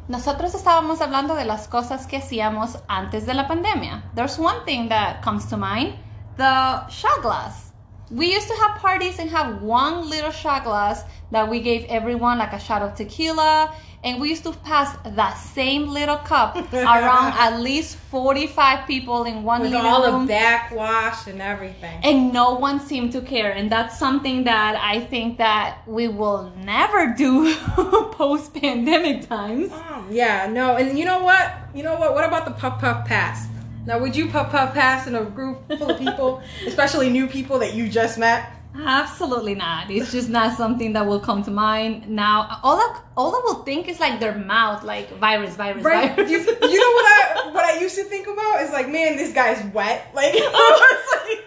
nosotros 0.07 0.55
estábamos 0.55 0.99
hablando 0.99 1.35
de 1.35 1.45
las 1.45 1.67
cosas 1.67 2.07
que 2.07 2.17
hacíamos 2.17 2.81
antes 2.89 3.27
de 3.27 3.35
la 3.35 3.47
pandemia. 3.47 4.01
There's 4.15 4.39
one 4.39 4.65
thing 4.65 4.89
that 4.89 5.21
comes 5.21 5.45
to 5.51 5.57
mind, 5.57 5.93
the 6.37 6.87
shot 6.89 7.21
glass. 7.21 7.71
We 8.09 8.33
used 8.33 8.47
to 8.47 8.55
have 8.55 8.81
parties 8.81 9.19
and 9.19 9.29
have 9.29 9.61
one 9.61 10.09
little 10.09 10.31
shot 10.31 10.63
glass 10.63 11.05
that 11.29 11.47
we 11.47 11.59
gave 11.59 11.85
everyone 11.89 12.39
like 12.39 12.53
a 12.53 12.59
shot 12.59 12.81
of 12.81 12.95
tequila 12.95 13.71
and 14.03 14.19
we 14.19 14.29
used 14.29 14.43
to 14.43 14.51
pass 14.63 14.95
that 15.15 15.33
same 15.35 15.87
little 15.87 16.17
cup 16.17 16.55
around 16.73 17.33
at 17.37 17.59
least 17.61 17.95
45 18.11 18.85
people 18.87 19.23
in 19.23 19.43
one 19.43 19.61
With 19.61 19.73
all 19.73 20.03
room 20.05 20.27
the 20.27 20.33
backwash 20.33 21.27
and 21.27 21.41
everything. 21.41 21.99
and 22.03 22.33
no 22.33 22.55
one 22.55 22.79
seemed 22.79 23.11
to 23.13 23.21
care 23.21 23.51
and 23.51 23.71
that's 23.71 23.97
something 23.97 24.43
that 24.43 24.75
i 24.75 24.99
think 24.99 25.37
that 25.37 25.77
we 25.87 26.07
will 26.07 26.51
never 26.63 27.13
do 27.17 27.55
post 28.11 28.53
pandemic 28.53 29.27
times 29.27 29.71
Um, 29.71 30.07
yeah, 30.11 30.47
no, 30.47 30.75
and 30.77 30.97
you 30.99 31.05
know 31.05 31.23
what? 31.23 31.51
You 31.73 31.83
know 31.83 31.95
what? 31.97 32.13
What 32.13 32.25
about 32.25 32.45
the 32.45 32.51
puff 32.51 32.79
puff 32.81 33.05
pass? 33.07 33.47
Now, 33.85 33.99
would 33.99 34.15
you 34.15 34.27
puff 34.29 34.51
puff 34.51 34.73
pass 34.73 35.07
in 35.07 35.15
a 35.15 35.23
group 35.23 35.57
full 35.77 35.89
of 35.91 35.97
people, 35.97 36.41
especially 36.67 37.09
new 37.09 37.27
people 37.27 37.57
that 37.59 37.73
you 37.73 37.87
just 37.89 38.17
met? 38.17 38.51
Absolutely 38.75 39.53
not 39.55 39.89
it's 39.91 40.11
just 40.11 40.29
not 40.29 40.57
something 40.57 40.93
that 40.93 41.05
will 41.05 41.19
come 41.19 41.43
to 41.43 41.51
mind 41.51 42.09
now 42.09 42.59
all 42.63 42.77
I, 42.77 43.01
all 43.15 43.35
I 43.35 43.41
will 43.45 43.63
think 43.63 43.87
is 43.87 43.99
like 43.99 44.19
their 44.19 44.35
mouth 44.35 44.83
like 44.83 45.11
virus 45.19 45.55
virus 45.55 45.83
Right? 45.83 46.15
virus 46.15 46.31
You, 46.31 46.39
you 46.39 46.79
know 46.79 46.91
what 46.97 47.05
I 47.05 47.51
what 47.53 47.65
I 47.65 47.79
used 47.79 47.95
to 47.95 48.03
think 48.05 48.25
about 48.27 48.61
is 48.61 48.71
like, 48.71 48.89
man, 48.89 49.15
this 49.15 49.31
guy's 49.33 49.63
wet. 49.73 50.09
Like, 50.15 50.33
like 50.33 51.41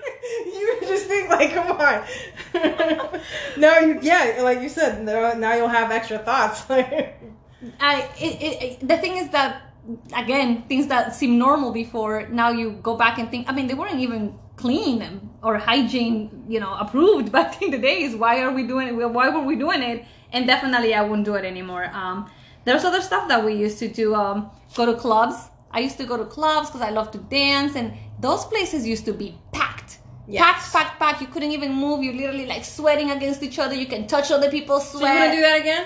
you 0.46 0.78
just 0.82 1.06
think 1.06 1.28
like, 1.28 1.52
come 1.52 1.72
on. 1.72 2.04
no, 3.56 3.78
you 3.80 3.98
yeah, 4.02 4.38
like 4.42 4.60
you 4.62 4.68
said, 4.68 5.02
now, 5.04 5.32
now 5.34 5.54
you'll 5.54 5.68
have 5.68 5.90
extra 5.90 6.18
thoughts. 6.18 6.68
Like, 6.70 7.20
I 7.80 8.08
it, 8.20 8.34
it, 8.40 8.62
it- 8.62 8.88
the 8.88 8.96
thing 8.98 9.16
is 9.16 9.30
that 9.30 9.62
again 10.16 10.62
things 10.68 10.86
that 10.88 11.14
seem 11.14 11.38
normal 11.38 11.72
before 11.72 12.26
now 12.28 12.50
you 12.50 12.72
go 12.82 12.96
back 12.96 13.18
and 13.18 13.30
think 13.30 13.48
I 13.48 13.52
mean 13.52 13.66
they 13.68 13.74
weren't 13.74 14.00
even 14.00 14.36
clean 14.56 15.30
or 15.42 15.58
hygiene 15.58 16.44
you 16.48 16.58
know 16.60 16.74
approved 16.74 17.30
back 17.36 17.62
in 17.62 17.70
the 17.70 17.78
days. 17.78 18.16
Why 18.16 18.40
are 18.40 18.52
we 18.52 18.62
doing 18.66 18.88
it 18.88 19.10
why 19.10 19.28
were 19.28 19.42
we 19.42 19.56
doing 19.56 19.82
it? 19.82 20.04
And 20.32 20.46
definitely 20.46 20.94
I 20.94 21.02
wouldn't 21.02 21.24
do 21.24 21.34
it 21.34 21.44
anymore. 21.44 21.84
Um 21.92 22.30
there's 22.64 22.84
other 22.84 23.00
stuff 23.00 23.28
that 23.28 23.44
we 23.44 23.54
used 23.54 23.78
to 23.78 23.88
do 23.88 24.14
um 24.14 24.50
go 24.74 24.86
to 24.86 24.94
clubs. 24.94 25.36
I 25.70 25.80
used 25.80 25.98
to 25.98 26.04
go 26.06 26.16
to 26.16 26.24
clubs 26.24 26.68
because 26.68 26.80
I 26.82 26.90
love 26.90 27.10
to 27.12 27.18
dance 27.18 27.76
and 27.76 27.92
those 28.20 28.44
places 28.46 28.86
used 28.86 29.04
to 29.04 29.12
be 29.12 29.38
packed. 29.52 29.98
Yes. 30.26 30.42
packed 30.42 30.72
packed 30.72 30.98
packed. 30.98 31.20
You 31.20 31.28
couldn't 31.28 31.52
even 31.52 31.72
move. 31.72 32.02
You're 32.02 32.14
literally 32.14 32.46
like 32.46 32.64
sweating 32.64 33.10
against 33.10 33.42
each 33.42 33.58
other. 33.58 33.74
You 33.74 33.86
can 33.86 34.06
touch 34.06 34.30
other 34.30 34.50
people's 34.50 34.90
so 34.90 34.98
sweat 34.98 35.12
you 35.14 35.20
want 35.20 35.30
to 35.32 35.36
do 35.36 35.42
that 35.42 35.60
again? 35.60 35.84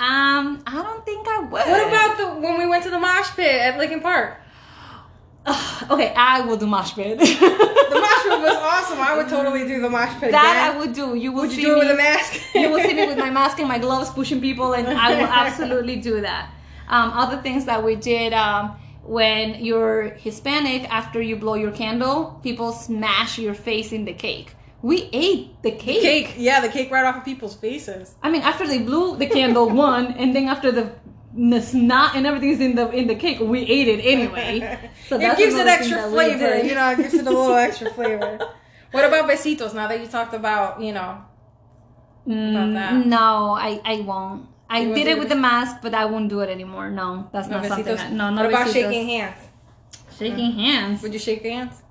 um 0.00 0.62
I 0.66 0.82
don't 0.82 1.04
think 1.04 1.26
I 1.28 1.38
would. 1.40 1.50
What 1.50 1.88
about 1.88 2.18
the 2.18 2.26
when 2.46 2.58
we 2.58 2.66
went 2.66 2.84
to 2.84 2.90
the 2.90 2.98
mosh 2.98 3.30
pit 3.34 3.60
at 3.60 3.78
Linkin 3.78 4.00
Park? 4.00 4.38
okay, 5.90 6.14
I 6.14 6.42
will 6.42 6.56
do 6.56 6.66
mosh 6.66 6.94
pit. 6.94 7.18
The 7.18 7.24
mosh 7.24 8.22
pit 8.22 8.40
was 8.40 8.56
awesome. 8.56 9.00
I 9.00 9.16
would 9.16 9.28
totally 9.28 9.66
do 9.66 9.80
the 9.80 9.90
mosh 9.90 10.12
pit 10.20 10.30
that 10.30 10.68
again. 10.68 10.76
I 10.76 10.78
would 10.78 10.92
do. 10.92 11.16
You 11.16 11.32
will 11.32 11.42
would 11.42 11.50
see 11.50 11.62
you 11.62 11.68
do 11.68 11.76
it 11.76 11.78
with 11.80 11.90
a 11.90 11.96
mask? 11.96 12.40
you 12.54 12.70
will 12.70 12.80
see 12.80 12.94
me 12.94 13.06
with 13.06 13.18
my 13.18 13.30
mask 13.30 13.58
and 13.58 13.68
my 13.68 13.78
gloves 13.78 14.10
pushing 14.10 14.40
people, 14.40 14.74
and 14.74 14.86
I 14.86 15.14
will 15.14 15.26
absolutely 15.42 15.96
do 15.96 16.20
that. 16.20 16.50
Um, 16.88 17.10
other 17.10 17.42
things 17.42 17.64
that 17.64 17.82
we 17.82 17.96
did 17.96 18.32
um, 18.32 18.76
when 19.02 19.64
you're 19.64 20.10
Hispanic, 20.10 20.88
after 20.92 21.20
you 21.20 21.36
blow 21.36 21.54
your 21.54 21.72
candle, 21.72 22.38
people 22.42 22.70
smash 22.72 23.38
your 23.38 23.54
face 23.54 23.92
in 23.92 24.04
the 24.04 24.12
cake. 24.12 24.54
We 24.82 25.08
ate 25.12 25.62
the 25.62 25.70
cake. 25.70 26.02
cake, 26.02 26.34
yeah, 26.36 26.60
the 26.60 26.68
cake 26.68 26.90
right 26.90 27.04
off 27.04 27.16
of 27.16 27.24
people's 27.24 27.54
faces. 27.54 28.14
I 28.22 28.30
mean, 28.30 28.42
after 28.42 28.66
they 28.66 28.78
blew 28.78 29.16
the 29.16 29.28
candle, 29.28 29.70
one, 29.70 30.12
and 30.14 30.34
then 30.34 30.48
after 30.48 30.72
the 30.72 30.92
the 31.34 31.60
snot 31.60 32.14
and 32.14 32.26
everything's 32.26 32.60
in 32.60 32.74
the 32.74 32.90
in 32.90 33.06
the 33.06 33.14
cake, 33.14 33.40
we 33.40 33.60
ate 33.60 33.88
it 33.88 34.00
anyway. 34.04 34.90
So 35.08 35.18
it 35.20 35.36
gives 35.36 35.54
it 35.54 35.66
extra 35.66 36.08
flavor, 36.10 36.58
you 36.58 36.74
know. 36.74 36.90
It 36.92 36.96
gives 36.98 37.14
it 37.14 37.26
a 37.26 37.30
little 37.30 37.54
extra 37.68 37.90
flavor. 37.92 38.38
What 38.92 39.04
about 39.04 39.28
besitos? 39.28 39.74
Now 39.74 39.88
that 39.88 40.00
you 40.00 40.06
talked 40.06 40.34
about, 40.34 40.80
you 40.80 40.92
know, 40.92 41.24
Mm, 42.26 42.74
that? 42.74 43.06
No, 43.06 43.50
I, 43.58 43.80
I 43.84 44.00
won't. 44.00 44.46
I 44.70 44.80
You 44.80 44.94
did 44.94 45.06
it 45.06 45.10
it 45.12 45.18
with 45.18 45.28
the 45.28 45.34
mask, 45.36 45.78
but 45.82 45.92
I 45.92 46.04
won't 46.04 46.28
do 46.28 46.40
it 46.40 46.48
anymore. 46.48 46.88
No, 46.90 47.28
that's 47.32 47.48
no 47.48 47.58
not 47.58 47.66
something. 47.66 47.84
besitos. 47.84 47.96
That, 47.98 48.12
no, 48.12 48.30
no 48.30 48.42
what 48.42 48.50
about 48.50 48.66
besitos. 48.68 48.72
shaking 48.72 49.08
hands? 49.08 49.38
Shaking 50.18 50.52
hands. 50.52 51.02
Would 51.02 51.12
you 51.12 51.18
shake 51.18 51.42
hands? 51.42 51.82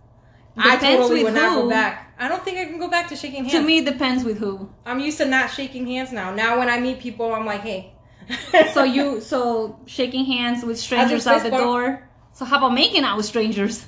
I 0.57 0.75
Depends 0.75 1.01
totally 1.01 1.23
with 1.23 1.33
would 1.33 1.41
not 1.41 1.55
go 1.63 1.69
back. 1.69 2.13
I 2.17 2.27
don't 2.27 2.43
think 2.43 2.57
I 2.57 2.65
can 2.65 2.79
go 2.79 2.89
back 2.89 3.07
to 3.09 3.15
shaking 3.15 3.43
hands. 3.45 3.53
To 3.53 3.61
me, 3.61 3.79
it 3.79 3.85
depends 3.85 4.23
with 4.23 4.37
who. 4.37 4.69
I'm 4.85 4.99
used 4.99 5.17
to 5.17 5.25
not 5.25 5.49
shaking 5.51 5.85
hands 5.87 6.11
now. 6.11 6.33
Now 6.33 6.57
when 6.59 6.69
I 6.69 6.79
meet 6.79 6.99
people, 6.99 7.33
I'm 7.33 7.45
like, 7.45 7.61
hey. 7.61 7.90
So 8.73 8.83
you, 8.83 9.21
so 9.21 9.79
shaking 9.85 10.25
hands 10.25 10.63
with 10.63 10.79
strangers 10.79 11.27
out 11.27 11.43
the 11.43 11.49
bump. 11.49 11.63
door. 11.63 12.09
So 12.33 12.45
how 12.45 12.57
about 12.57 12.73
making 12.73 13.03
out 13.03 13.17
with 13.17 13.25
strangers? 13.25 13.85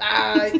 Uh, 0.00 0.50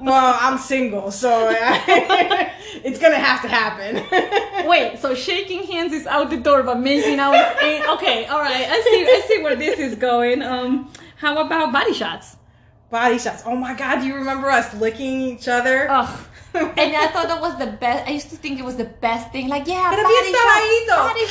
well, 0.00 0.38
I'm 0.40 0.58
single, 0.58 1.10
so 1.10 1.48
it's 1.52 2.98
gonna 2.98 3.16
have 3.18 3.42
to 3.42 3.48
happen. 3.48 4.66
Wait, 4.68 4.98
so 4.98 5.14
shaking 5.14 5.64
hands 5.64 5.92
is 5.92 6.06
out 6.06 6.30
the 6.30 6.36
door, 6.36 6.62
but 6.62 6.78
making 6.80 7.18
out 7.18 7.34
is 7.34 7.62
in. 7.62 7.88
Okay, 7.90 8.26
all 8.26 8.40
right. 8.40 8.66
I 8.68 8.80
see. 8.80 9.06
I 9.06 9.24
see 9.26 9.42
where 9.42 9.56
this 9.56 9.78
is 9.78 9.94
going. 9.94 10.42
Um, 10.42 10.92
how 11.16 11.38
about 11.44 11.72
body 11.72 11.94
shots? 11.94 12.36
body 12.90 13.18
shots. 13.18 13.42
Oh 13.46 13.56
my 13.56 13.74
god, 13.74 14.00
do 14.00 14.06
you 14.06 14.14
remember 14.14 14.50
us 14.50 14.72
licking 14.74 15.20
each 15.20 15.48
other? 15.48 15.90
Ugh. 15.90 16.26
And 16.56 16.96
I 16.96 17.06
thought 17.08 17.28
that 17.28 17.40
was 17.40 17.56
the 17.58 17.66
best. 17.66 18.06
I 18.08 18.12
used 18.12 18.30
to 18.30 18.36
think 18.36 18.58
it 18.58 18.64
was 18.64 18.76
the 18.76 18.84
best 19.06 19.30
thing. 19.32 19.48
Like, 19.48 19.66
yeah, 19.66 19.90
Pero 19.90 20.02
body 20.02 20.32
saladito. 20.32 20.96
body 20.96 21.24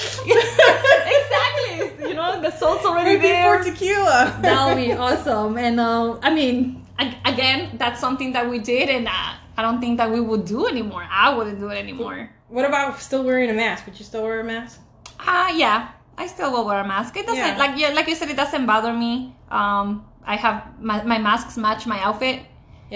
exactly. 1.17 2.09
You 2.09 2.13
know, 2.15 2.41
the 2.41 2.51
salt's 2.51 2.85
already 2.85 3.11
Maybe 3.17 3.27
there. 3.29 3.63
for 3.63 3.69
tequila. 3.69 4.37
that 4.41 4.67
would 4.67 4.77
be 4.83 4.93
awesome. 4.93 5.57
And 5.57 5.79
uh, 5.79 6.17
I 6.21 6.33
mean, 6.33 6.85
ag- 6.99 7.17
again, 7.25 7.77
that's 7.77 7.99
something 7.99 8.31
that 8.33 8.49
we 8.49 8.59
did, 8.59 8.89
and 8.89 9.07
uh, 9.07 9.33
I 9.57 9.61
don't 9.61 9.79
think 9.79 9.97
that 9.97 10.09
we 10.11 10.19
would 10.19 10.45
do 10.45 10.67
anymore. 10.67 11.05
I 11.09 11.33
wouldn't 11.35 11.59
do 11.59 11.69
it 11.69 11.77
anymore. 11.77 12.29
What 12.49 12.65
about 12.65 12.99
still 13.01 13.23
wearing 13.23 13.49
a 13.49 13.53
mask? 13.53 13.85
Would 13.85 13.97
you 13.99 14.05
still 14.05 14.23
wear 14.23 14.39
a 14.39 14.43
mask? 14.43 14.79
Ah, 15.19 15.49
yeah, 15.49 15.89
I 16.17 16.27
still 16.27 16.51
will 16.51 16.65
wear 16.65 16.79
a 16.79 16.87
mask. 16.87 17.15
It 17.17 17.25
doesn't 17.25 17.37
Yeah. 17.53 17.57
like 17.57 17.77
yeah, 17.79 17.89
like 17.89 18.07
you 18.07 18.15
said, 18.15 18.29
it 18.29 18.37
doesn't 18.37 18.65
bother 18.65 18.93
me. 18.93 19.35
Um, 19.49 20.05
I 20.25 20.35
have 20.35 20.79
my, 20.81 21.03
my 21.03 21.17
masks 21.19 21.55
match 21.57 21.85
my 21.85 21.99
outfit, 22.01 22.41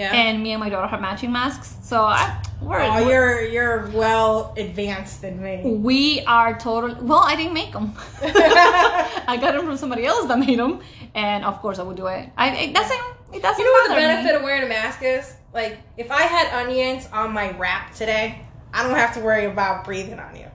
Yeah. 0.00 0.14
and 0.14 0.42
me 0.42 0.50
and 0.52 0.60
my 0.60 0.68
daughter 0.70 0.86
have 0.88 1.00
matching 1.00 1.30
masks. 1.32 1.76
So 1.82 1.96
I, 2.02 2.42
we're, 2.62 2.80
oh, 2.80 3.04
we're- 3.04 3.08
you're 3.10 3.40
you're 3.54 3.80
well 4.02 4.54
advanced 4.56 5.16
than 5.22 5.34
me. 5.46 5.54
we 5.90 6.00
are 6.26 6.58
totally 6.58 6.94
well. 7.10 7.22
I 7.32 7.34
didn't 7.36 7.54
make 7.54 7.72
them. 7.72 7.92
I 8.22 9.36
got 9.40 9.52
them 9.54 9.64
from 9.66 9.76
somebody 9.76 10.04
else 10.06 10.26
that 10.28 10.38
made 10.38 10.58
them, 10.58 10.80
and 11.14 11.44
of 11.44 11.60
course 11.62 11.78
I 11.78 11.82
would 11.82 11.96
do 11.96 12.06
it. 12.06 12.28
I 12.36 12.48
it 12.66 12.74
doesn't 12.74 13.00
it 13.36 13.42
doesn't 13.42 13.60
You 13.62 13.66
know 13.66 13.76
what 13.80 13.88
the 13.90 13.94
benefit 14.06 14.32
me. 14.32 14.36
of 14.38 14.42
wearing 14.42 14.62
a 14.64 14.68
mask 14.68 15.02
is? 15.02 15.34
Like, 15.52 15.78
if 15.96 16.10
I 16.10 16.22
had 16.22 16.46
onions 16.64 17.08
on 17.12 17.32
my 17.32 17.50
wrap 17.58 17.92
today, 17.94 18.40
I 18.72 18.82
don't 18.84 18.94
have 18.96 19.12
to 19.14 19.20
worry 19.20 19.46
about 19.46 19.84
breathing 19.84 20.18
on 20.20 20.32
you. 20.36 20.46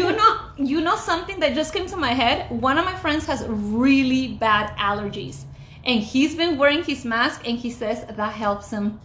you 0.00 0.10
know 0.20 0.40
you 0.56 0.80
know 0.80 0.96
something 0.96 1.38
that 1.40 1.54
just 1.54 1.72
came 1.74 1.86
to 1.86 1.96
my 1.96 2.12
head 2.22 2.50
one 2.50 2.76
of 2.78 2.84
my 2.84 2.96
friends 2.96 3.26
has 3.26 3.40
really 3.48 4.28
bad 4.46 4.74
allergies 4.78 5.36
and 5.84 6.00
he's 6.00 6.34
been 6.34 6.58
wearing 6.58 6.82
his 6.82 7.04
mask 7.04 7.46
and 7.46 7.58
he 7.58 7.70
says 7.70 8.04
that 8.06 8.32
helps 8.32 8.70
him 8.70 9.00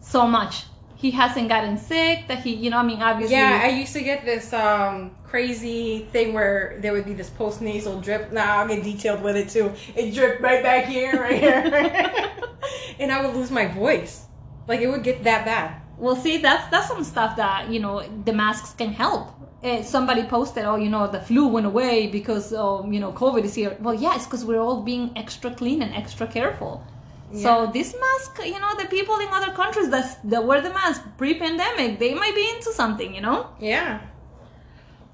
so 0.00 0.26
much 0.26 0.64
he 1.04 1.10
hasn't 1.10 1.50
gotten 1.50 1.76
sick. 1.76 2.28
That 2.28 2.38
he, 2.40 2.54
you 2.54 2.70
know, 2.70 2.78
I 2.78 2.82
mean, 2.82 3.02
obviously. 3.02 3.36
Yeah, 3.36 3.60
I 3.62 3.68
used 3.68 3.92
to 3.92 4.02
get 4.02 4.24
this 4.24 4.54
um 4.54 5.14
crazy 5.22 6.08
thing 6.12 6.32
where 6.32 6.78
there 6.80 6.94
would 6.94 7.04
be 7.04 7.12
this 7.12 7.28
post 7.28 7.60
nasal 7.60 8.00
drip. 8.00 8.32
Now 8.32 8.60
I'll 8.60 8.68
get 8.68 8.82
detailed 8.82 9.22
with 9.22 9.36
it 9.36 9.50
too. 9.50 9.72
It 9.94 10.14
dripped 10.14 10.40
right 10.40 10.62
back 10.62 10.86
here, 10.86 11.12
right 11.20 11.38
here, 11.38 12.32
and 12.98 13.12
I 13.12 13.24
would 13.24 13.36
lose 13.36 13.50
my 13.50 13.66
voice. 13.66 14.24
Like 14.66 14.80
it 14.80 14.86
would 14.86 15.02
get 15.02 15.24
that 15.24 15.44
bad. 15.44 15.82
Well, 15.98 16.16
see, 16.16 16.38
that's 16.38 16.68
that's 16.70 16.88
some 16.88 17.04
stuff 17.04 17.36
that 17.36 17.70
you 17.70 17.80
know 17.80 18.02
the 18.24 18.32
masks 18.32 18.72
can 18.74 18.92
help. 18.92 19.30
Uh, 19.62 19.82
somebody 19.82 20.22
posted, 20.24 20.64
oh, 20.66 20.76
you 20.76 20.90
know, 20.90 21.06
the 21.10 21.20
flu 21.20 21.46
went 21.48 21.64
away 21.64 22.06
because, 22.06 22.52
um, 22.52 22.92
you 22.92 23.00
know, 23.00 23.12
COVID 23.12 23.44
is 23.44 23.54
here. 23.54 23.74
Well, 23.80 23.94
yeah, 23.94 24.14
it's 24.14 24.26
because 24.26 24.44
we're 24.44 24.60
all 24.60 24.82
being 24.82 25.10
extra 25.16 25.50
clean 25.54 25.80
and 25.80 25.94
extra 25.94 26.26
careful. 26.26 26.84
So 27.32 27.70
this 27.72 27.96
mask, 27.98 28.46
you 28.46 28.60
know, 28.60 28.76
the 28.76 28.86
people 28.86 29.18
in 29.18 29.28
other 29.28 29.52
countries 29.52 29.90
that 29.90 30.20
that 30.24 30.44
wear 30.44 30.60
the 30.60 30.70
mask 30.70 31.02
pre-pandemic, 31.18 31.98
they 31.98 32.14
might 32.14 32.34
be 32.34 32.48
into 32.54 32.72
something, 32.72 33.14
you 33.14 33.20
know. 33.20 33.48
Yeah. 33.58 34.00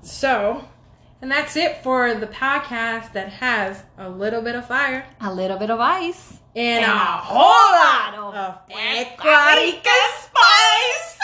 So, 0.03 0.65
and 1.23 1.31
that's 1.31 1.57
it 1.57 1.83
for 1.83 2.15
the 2.15 2.27
podcast 2.27 3.13
that 3.13 3.29
has 3.29 3.83
a 3.99 4.09
little 4.09 4.43
bit 4.43 4.55
of 4.55 4.67
fire. 4.67 5.07
A 5.21 5.33
little 5.33 5.59
bit 5.59 5.71
of 5.71 5.81
ice. 5.81 6.39
And, 6.57 6.85
And 6.85 6.93
a 6.93 6.97
whole 6.97 7.43
lot 7.47 8.15
of 8.15 8.35
of 8.35 8.69
Puerto 9.17 9.57
Rican 9.57 9.83
spice. 10.23 11.19